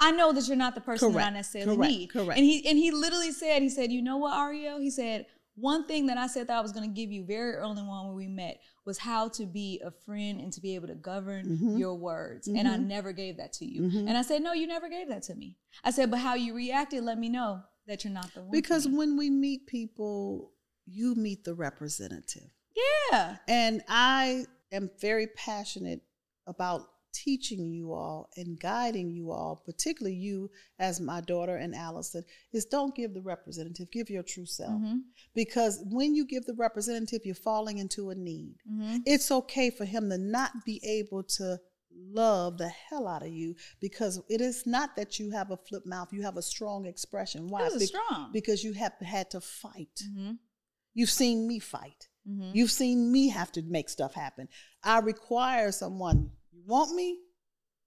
I 0.00 0.10
know 0.12 0.32
that 0.32 0.48
you're 0.48 0.56
not 0.56 0.74
the 0.74 0.80
person 0.80 1.12
that 1.12 1.26
I 1.26 1.30
necessarily 1.30 1.76
Correct. 1.76 1.90
need. 1.92 2.10
Correct. 2.12 2.38
And 2.38 2.44
he 2.44 2.66
and 2.68 2.78
he 2.78 2.90
literally 2.90 3.32
said, 3.32 3.62
he 3.62 3.68
said, 3.68 3.92
you 3.92 4.00
know 4.02 4.16
what, 4.16 4.36
Ariel? 4.36 4.80
He 4.80 4.90
said, 4.90 5.26
one 5.56 5.86
thing 5.86 6.06
that 6.06 6.16
I 6.18 6.26
said 6.26 6.48
that 6.48 6.56
I 6.56 6.60
was 6.62 6.72
gonna 6.72 6.88
give 6.88 7.12
you 7.12 7.24
very 7.24 7.52
early 7.54 7.80
on 7.80 8.06
when 8.08 8.16
we 8.16 8.26
met 8.28 8.60
was 8.86 8.98
how 8.98 9.28
to 9.28 9.44
be 9.46 9.80
a 9.84 9.90
friend 9.90 10.40
and 10.40 10.52
to 10.54 10.60
be 10.60 10.74
able 10.74 10.88
to 10.88 10.94
govern 10.94 11.46
Mm-hmm. 11.46 11.76
your 11.76 11.94
words. 11.96 12.48
And 12.48 12.66
I 12.66 12.76
never 12.78 13.12
gave 13.12 13.36
that 13.36 13.52
to 13.54 13.64
you. 13.66 13.84
And 14.08 14.16
I 14.16 14.22
said, 14.22 14.42
No, 14.42 14.52
you 14.54 14.66
never 14.66 14.88
gave 14.88 15.08
that 15.10 15.22
to 15.24 15.34
me. 15.34 15.58
I 15.84 15.90
said, 15.90 16.10
but 16.10 16.18
how 16.20 16.34
you 16.34 16.54
reacted 16.54 17.04
let 17.04 17.18
me 17.18 17.28
know 17.28 17.60
that 17.86 18.02
you're 18.04 18.12
not 18.12 18.32
the 18.34 18.40
one. 18.40 18.50
Because 18.50 18.88
when 18.88 19.16
we 19.18 19.28
meet 19.30 19.66
people, 19.66 20.52
you 20.86 21.14
meet 21.14 21.44
the 21.44 21.54
representative. 21.54 22.50
Yeah. 23.10 23.36
And 23.48 23.82
I 23.88 24.46
am 24.72 24.90
very 25.00 25.28
passionate 25.28 26.02
about 26.46 26.88
teaching 27.14 27.70
you 27.70 27.92
all 27.92 28.28
and 28.36 28.58
guiding 28.58 29.10
you 29.10 29.30
all, 29.30 29.62
particularly 29.64 30.16
you 30.16 30.50
as 30.78 31.00
my 31.00 31.20
daughter 31.20 31.56
and 31.56 31.74
Allison, 31.74 32.24
is 32.52 32.64
don't 32.64 32.94
give 32.94 33.14
the 33.14 33.20
representative, 33.20 33.90
give 33.92 34.10
your 34.10 34.24
true 34.24 34.46
self. 34.46 34.72
Mm-hmm. 34.72 34.98
Because 35.34 35.82
when 35.90 36.14
you 36.14 36.26
give 36.26 36.44
the 36.44 36.54
representative, 36.54 37.24
you're 37.24 37.36
falling 37.36 37.78
into 37.78 38.10
a 38.10 38.14
need. 38.14 38.56
Mm-hmm. 38.70 38.98
It's 39.06 39.30
okay 39.30 39.70
for 39.70 39.84
him 39.84 40.10
to 40.10 40.18
not 40.18 40.50
be 40.66 40.80
able 40.84 41.22
to 41.22 41.58
love 41.96 42.58
the 42.58 42.68
hell 42.68 43.06
out 43.06 43.22
of 43.22 43.28
you 43.28 43.54
because 43.80 44.20
it 44.28 44.40
is 44.40 44.66
not 44.66 44.96
that 44.96 45.18
you 45.20 45.30
have 45.30 45.52
a 45.52 45.56
flip 45.56 45.86
mouth, 45.86 46.12
you 46.12 46.22
have 46.22 46.36
a 46.36 46.42
strong 46.42 46.86
expression. 46.86 47.46
Why? 47.48 47.68
Be- 47.78 47.86
strong. 47.86 48.30
Because 48.32 48.64
you 48.64 48.72
have 48.72 48.94
had 49.00 49.30
to 49.30 49.40
fight. 49.40 50.02
Mm-hmm. 50.04 50.32
You've 50.94 51.10
seen 51.10 51.46
me 51.46 51.58
fight. 51.58 52.08
Mm-hmm. 52.28 52.50
You've 52.54 52.70
seen 52.70 53.10
me 53.12 53.28
have 53.28 53.52
to 53.52 53.62
make 53.62 53.88
stuff 53.88 54.14
happen. 54.14 54.48
I 54.82 55.00
require 55.00 55.72
someone, 55.72 56.30
you 56.52 56.62
want 56.66 56.94
me? 56.94 57.18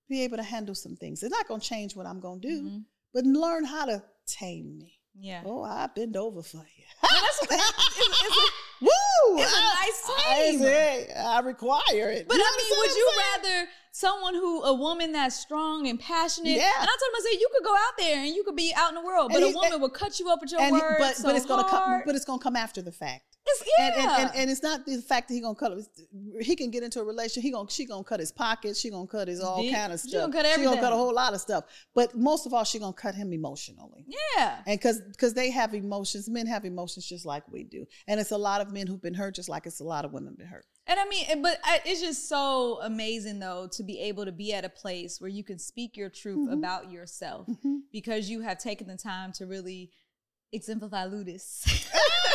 Be 0.10 0.24
able 0.24 0.38
to 0.38 0.44
handle 0.44 0.76
some 0.76 0.96
things. 0.96 1.24
It's 1.24 1.32
not 1.32 1.48
going 1.48 1.60
to 1.62 1.68
change 1.68 1.96
what 1.96 2.06
I'm 2.06 2.20
going 2.20 2.42
to 2.42 2.48
do, 2.48 2.64
Mhm. 2.64 2.84
but 3.14 3.26
learn 3.26 3.66
how 3.66 3.86
to 3.86 4.04
tame 4.28 4.78
me. 4.78 4.94
Yeah. 5.20 5.42
Oh, 5.46 5.64
I 5.64 5.88
bend 5.96 6.16
over 6.16 6.44
for 6.44 6.58
you. 6.78 6.84
that's 7.02 7.40
what- 7.42 7.52
it's- 7.52 8.22
it's 8.24 8.52
Woo! 8.82 9.38
it's 9.40 9.52
a 9.54 9.58
I- 9.58 9.86
nice 9.86 10.04
I, 10.20 10.36
tame. 10.52 10.60
say, 10.60 11.14
I 11.14 11.40
require 11.40 12.12
it. 12.12 12.28
But 12.28 12.38
You 12.38 12.44
I 12.44 12.58
mean, 12.58 12.78
would 12.80 12.96
you 12.96 13.12
saying? 13.16 13.32
rather 13.56 13.70
someone 13.98 14.36
who, 14.36 14.62
a 14.64 14.74
woman 14.74 15.12
that's 15.12 15.36
strong 15.36 15.88
and 15.88 16.00
passionate? 16.00 16.52
Yeah. 16.52 16.72
And 16.80 16.84
I 16.84 16.96
told 17.00 17.10
him, 17.10 17.16
I 17.16 17.30
said, 17.32 17.40
you 17.40 17.50
could 17.56 17.66
go 17.66 17.76
out 17.76 17.98
there 17.98 18.24
and 18.24 18.36
you 18.36 18.44
could 18.44 18.56
be 18.56 18.74
out 18.76 18.90
in 18.90 18.96
the 18.96 19.02
world, 19.02 19.32
but 19.34 19.42
a 19.42 19.52
woman 19.52 19.82
will 19.82 19.90
cut 19.90 20.20
you 20.20 20.30
up 20.30 20.42
with 20.42 20.52
your 20.52 20.64
he- 20.64 20.72
words. 20.72 20.98
but 21.00 21.16
so 21.16 21.24
but 21.24 21.36
it's 21.36 21.46
gonna 21.46 21.68
come. 21.68 22.04
But 22.06 22.16
it's 22.16 22.26
gonna 22.26 22.42
come 22.42 22.56
after 22.56 22.82
the 22.82 22.92
fact. 22.92 23.37
It's, 23.48 23.70
yeah. 23.78 23.86
And, 23.86 23.96
and, 23.96 24.12
and, 24.12 24.32
and 24.36 24.50
it's 24.52 24.64
not 24.64 24.86
the 24.86 25.02
fact 25.02 25.28
that 25.28 25.34
he 25.34 25.42
gonna 25.42 25.56
cut. 25.56 25.74
He 26.42 26.56
can 26.56 26.70
get 26.70 26.84
into 26.84 27.00
a 27.00 27.04
relationship. 27.04 27.44
He 27.44 27.52
gonna 27.52 27.70
she 27.70 27.86
gonna 27.86 28.04
cut 28.04 28.20
his 28.20 28.32
pockets. 28.32 28.80
She 28.80 28.90
gonna 28.90 29.08
cut 29.08 29.28
his 29.28 29.40
all 29.40 29.62
Dick. 29.62 29.74
kind 29.74 29.94
of 29.94 30.00
stuff. 30.00 30.12
She 30.12 30.18
gonna 30.18 30.34
cut 30.34 30.46
everything. 30.46 30.64
She 30.64 30.70
gonna 30.70 30.82
cut 30.82 30.94
a 30.94 30.98
whole 30.98 31.14
lot 31.14 31.34
of 31.34 31.42
stuff. 31.42 31.66
But 31.96 32.16
most 32.16 32.46
of 32.46 32.54
all, 32.54 32.64
she 32.64 32.80
gonna 32.80 32.94
cut 32.94 33.16
him 33.16 33.34
emotionally. 33.34 34.06
yeah. 34.38 34.62
And 34.66 34.80
because 34.80 35.02
because 35.02 35.34
they 35.34 35.50
have 35.52 35.74
emotions, 35.74 36.30
men 36.30 36.48
have 36.48 36.66
emotions 36.66 37.08
just 37.08 37.26
like 37.26 37.44
we 37.52 37.64
do, 37.64 37.86
and 38.08 38.20
it's 38.20 38.32
a 38.32 38.38
lot 38.38 38.62
of 38.62 38.72
men 38.72 38.88
who've 38.88 39.02
been 39.02 39.14
hurt, 39.14 39.36
just 39.36 39.50
like 39.50 39.66
it's 39.66 39.80
a 39.80 39.86
lot 39.86 40.06
of 40.06 40.12
women 40.12 40.36
been 40.38 40.48
hurt. 40.48 40.66
And 40.88 41.00
I 41.00 41.06
mean, 41.08 41.42
but 41.42 41.60
I- 41.64 41.82
it's 41.86 42.02
just 42.02 42.30
so 42.30 42.80
amazing 42.82 43.40
though 43.40 43.68
to 43.74 43.84
be 43.84 44.00
able 44.00 44.26
to 44.26 44.32
be 44.32 44.54
at 44.54 44.66
a 44.66 44.70
place 44.70 45.20
where 45.20 45.30
you 45.30 45.44
can 45.44 45.60
speak 45.60 45.98
your 45.98 46.10
truth 46.10 46.40
mm-hmm. 46.40 46.54
about 46.54 46.92
yourself 46.92 47.48
mm-hmm. 47.48 47.78
because 47.92 48.30
you 48.30 48.42
have 48.42 48.58
taken 48.58 48.88
the 48.88 48.98
time 48.98 49.32
to 49.34 49.46
really 49.46 49.92
exemplify 50.54 51.06
ludus 51.06 51.64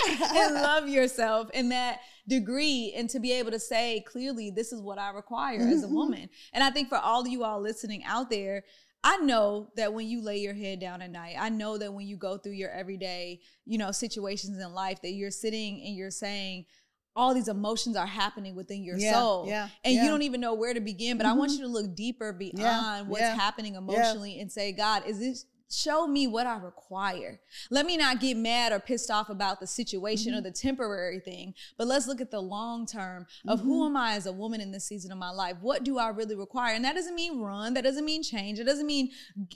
and 0.34 0.54
love 0.54 0.88
yourself 0.88 1.50
in 1.54 1.70
that 1.70 2.00
degree 2.28 2.92
and 2.96 3.08
to 3.10 3.18
be 3.18 3.32
able 3.32 3.50
to 3.50 3.58
say 3.58 4.04
clearly 4.06 4.50
this 4.50 4.72
is 4.72 4.80
what 4.80 4.98
I 4.98 5.10
require 5.10 5.60
as 5.60 5.82
a 5.82 5.86
mm-hmm. 5.86 5.94
woman. 5.94 6.28
And 6.52 6.62
I 6.62 6.70
think 6.70 6.88
for 6.88 6.98
all 6.98 7.22
of 7.22 7.28
you 7.28 7.44
all 7.44 7.60
listening 7.60 8.04
out 8.04 8.30
there, 8.30 8.64
I 9.04 9.16
know 9.18 9.70
that 9.76 9.92
when 9.92 10.06
you 10.06 10.22
lay 10.22 10.38
your 10.38 10.54
head 10.54 10.78
down 10.78 11.02
at 11.02 11.10
night, 11.10 11.34
I 11.38 11.48
know 11.48 11.76
that 11.78 11.92
when 11.92 12.06
you 12.06 12.16
go 12.16 12.38
through 12.38 12.52
your 12.52 12.70
everyday, 12.70 13.40
you 13.64 13.78
know, 13.78 13.90
situations 13.90 14.58
in 14.58 14.72
life 14.72 15.02
that 15.02 15.12
you're 15.12 15.32
sitting 15.32 15.82
and 15.84 15.96
you're 15.96 16.12
saying 16.12 16.66
all 17.14 17.34
these 17.34 17.48
emotions 17.48 17.96
are 17.96 18.06
happening 18.06 18.54
within 18.54 18.82
your 18.82 18.96
Yeah, 18.96 19.12
soul. 19.12 19.46
yeah, 19.46 19.68
and 19.84 19.94
you 19.94 20.04
don't 20.04 20.22
even 20.22 20.40
know 20.40 20.54
where 20.54 20.72
to 20.72 20.80
begin, 20.80 21.18
but 21.18 21.26
I 21.26 21.32
want 21.32 21.50
mm-hmm. 21.50 21.62
you 21.62 21.66
to 21.66 21.72
look 21.72 21.94
deeper 21.94 22.32
beyond 22.32 23.08
what's 23.08 23.20
yeah, 23.20 23.34
happening 23.34 23.74
emotionally 23.74 24.40
and 24.40 24.50
say, 24.50 24.72
God, 24.72 25.02
is 25.06 25.18
this 25.18 25.44
show 25.72 26.06
me 26.06 26.26
what 26.26 26.46
I 26.46 26.58
require. 26.58 27.40
Let 27.70 27.86
me 27.86 27.96
not 27.96 28.20
get 28.20 28.36
mad 28.36 28.72
or 28.72 28.78
pissed 28.78 29.10
off 29.10 29.30
about 29.30 29.60
the 29.60 29.66
situation 29.66 30.34
or 30.34 30.40
the 30.40 30.50
temporary 30.50 31.20
thing, 31.20 31.54
but 31.78 31.86
let's 31.86 32.06
look 32.06 32.20
at 32.20 32.30
the 32.30 32.40
long 32.40 32.86
term 32.86 33.26
of 33.48 33.60
who 33.60 33.86
am 33.86 33.96
I 33.96 34.14
as 34.14 34.26
a 34.26 34.32
woman 34.32 34.60
in 34.60 34.70
this 34.70 34.84
season 34.84 35.12
of 35.12 35.18
my 35.18 35.30
life? 35.30 35.56
What 35.60 35.84
do 35.84 35.98
I 35.98 36.08
really 36.08 36.34
require? 36.34 36.74
And 36.74 36.84
that 36.84 36.94
doesn't 36.94 37.14
mean 37.14 37.40
run. 37.40 37.74
That 37.74 37.84
doesn't 37.84 38.04
mean 38.04 38.22
change. 38.22 38.58
It 38.58 38.64
doesn't 38.64 38.86
mean 38.86 39.10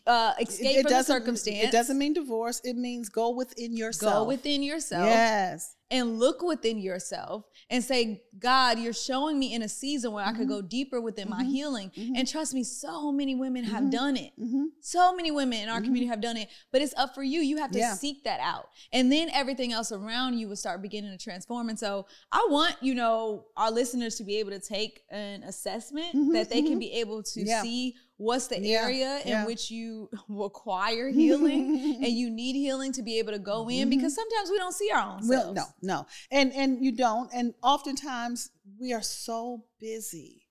uh, 0.07 0.33
escape 0.41 0.83
from 0.83 0.93
the 0.93 1.03
circumstance. 1.03 1.65
It 1.65 1.73
doesn't 1.73 1.99
mean 1.99 2.13
divorce. 2.13 2.61
It 2.65 2.77
means 2.77 3.09
go 3.09 3.31
within 3.31 3.77
yourself. 3.77 4.13
go 4.13 4.25
within 4.25 4.63
yourself 4.63 5.07
Yes. 5.07 5.77
And 5.91 6.19
look 6.19 6.43
within 6.43 6.79
yourself 6.79 7.45
and 7.71 7.83
say, 7.83 8.23
God, 8.39 8.79
you're 8.79 8.93
showing 8.93 9.39
me 9.39 9.55
in 9.55 9.63
a 9.63 9.69
season 9.69 10.13
where 10.13 10.25
I 10.25 10.29
Mm-hmm. 10.29 10.39
could 10.39 10.49
go 10.49 10.61
deeper 10.63 11.01
within 11.01 11.29
my 11.31 11.45
healing. 11.45 11.91
And 12.17 12.27
trust 12.27 12.55
me, 12.55 12.65
so 12.65 13.13
many 13.13 13.35
women 13.35 13.65
have 13.65 13.85
Mm-hmm. 13.85 13.91
done 13.91 14.17
it. 14.17 14.33
So 14.81 15.15
many 15.15 15.31
women 15.31 15.59
in 15.61 15.69
our 15.69 15.81
community 15.81 16.07
have 16.07 16.21
done 16.21 16.37
it, 16.37 16.49
but 16.73 16.83
it's 16.83 16.95
up 16.97 17.15
for 17.15 17.23
you. 17.23 17.41
You 17.41 17.59
have 17.59 17.71
to 17.73 17.79
Yeah. 17.79 17.95
seek 17.95 18.25
that 18.25 18.41
out. 18.41 18.69
And 18.93 19.11
then 19.13 19.29
everything 19.33 19.73
else 19.73 19.93
around 19.93 20.39
you 20.39 20.49
will 20.49 20.57
start 20.57 20.83
beginning 20.83 21.11
to 21.17 21.23
transform. 21.23 21.69
And 21.69 21.79
so 21.79 22.07
I 22.33 22.47
want, 22.51 22.77
you 22.81 22.95
know, 22.95 23.47
our 23.57 23.71
listeners 23.71 24.17
to 24.17 24.25
be 24.25 24.37
able 24.39 24.51
to 24.51 24.61
take 24.61 25.03
an 25.11 25.43
assessment 25.45 26.33
that 26.33 26.51
they 26.51 26.63
can 26.63 26.79
be 26.79 26.93
able 26.95 27.23
to 27.23 27.41
Mm-hmm, 27.41 27.49
Yeah. 27.49 27.63
see 27.63 27.95
what's 28.17 28.47
the 28.49 28.61
Yeah, 28.61 28.83
area 28.83 29.21
in 29.25 29.29
yeah. 29.29 29.47
which 29.47 29.71
you 29.71 30.09
require 30.29 31.09
healing 31.21 32.01
and 32.03 32.13
you 32.13 32.31
need 32.31 32.55
healing 32.55 32.93
to 32.93 33.03
be 33.03 33.19
able 33.19 33.33
to 33.33 33.39
go 33.39 33.69
in 33.69 33.91
because 33.91 34.15
sometimes 34.15 34.51
we 34.51 34.59
don't 34.59 34.75
see 34.75 34.91
our 34.91 35.01
own 35.15 35.23
selves. 35.23 35.47
Mm-hmm. 35.47 35.55
Well, 35.55 35.73
no, 35.83 35.95
no, 35.95 36.07
and 36.31 36.53
and 36.53 36.85
you 36.85 36.93
don't, 36.93 37.31
and 37.35 37.55
oftentimes 37.63 38.51
we 38.81 38.93
are 38.93 39.03
so 39.03 39.65
busy 39.81 40.43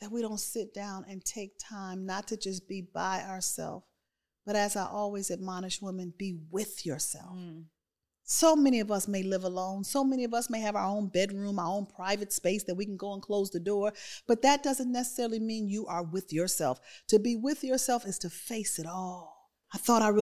that 0.00 0.10
we 0.10 0.20
don't 0.22 0.40
sit 0.40 0.74
down 0.74 1.04
and 1.08 1.24
take 1.24 1.52
time 1.58 2.04
not 2.06 2.26
to 2.28 2.36
just 2.36 2.68
be 2.68 2.82
by 2.92 3.22
ourselves, 3.22 3.84
but 4.44 4.56
as 4.56 4.74
I 4.76 4.86
always 4.86 5.30
admonish 5.30 5.80
women, 5.80 6.12
be 6.18 6.38
with 6.50 6.84
yourself. 6.84 7.36
Mm. 7.36 7.64
So 8.24 8.54
many 8.56 8.80
of 8.80 8.90
us 8.90 9.08
may 9.08 9.22
live 9.22 9.44
alone. 9.44 9.84
So 9.84 10.04
many 10.04 10.24
of 10.24 10.32
us 10.32 10.48
may 10.48 10.60
have 10.60 10.76
our 10.76 10.86
own 10.86 11.08
bedroom, 11.08 11.58
our 11.58 11.66
own 11.66 11.86
private 11.86 12.32
space 12.32 12.62
that 12.64 12.74
we 12.74 12.84
can 12.84 12.96
go 12.96 13.12
and 13.12 13.22
close 13.22 13.50
the 13.50 13.60
door. 13.60 13.92
But 14.26 14.42
that 14.42 14.62
doesn't 14.62 14.92
necessarily 14.92 15.40
mean 15.40 15.68
you 15.68 15.86
are 15.86 16.02
with 16.02 16.32
yourself. 16.32 16.80
To 17.08 17.18
be 17.18 17.36
with 17.36 17.64
yourself 17.64 18.06
is 18.06 18.18
to 18.20 18.30
face 18.30 18.78
it 18.78 18.86
all. 18.86 19.31
I 19.72 19.78
thought 19.78 20.02
I 20.02 20.08
really. 20.08 20.22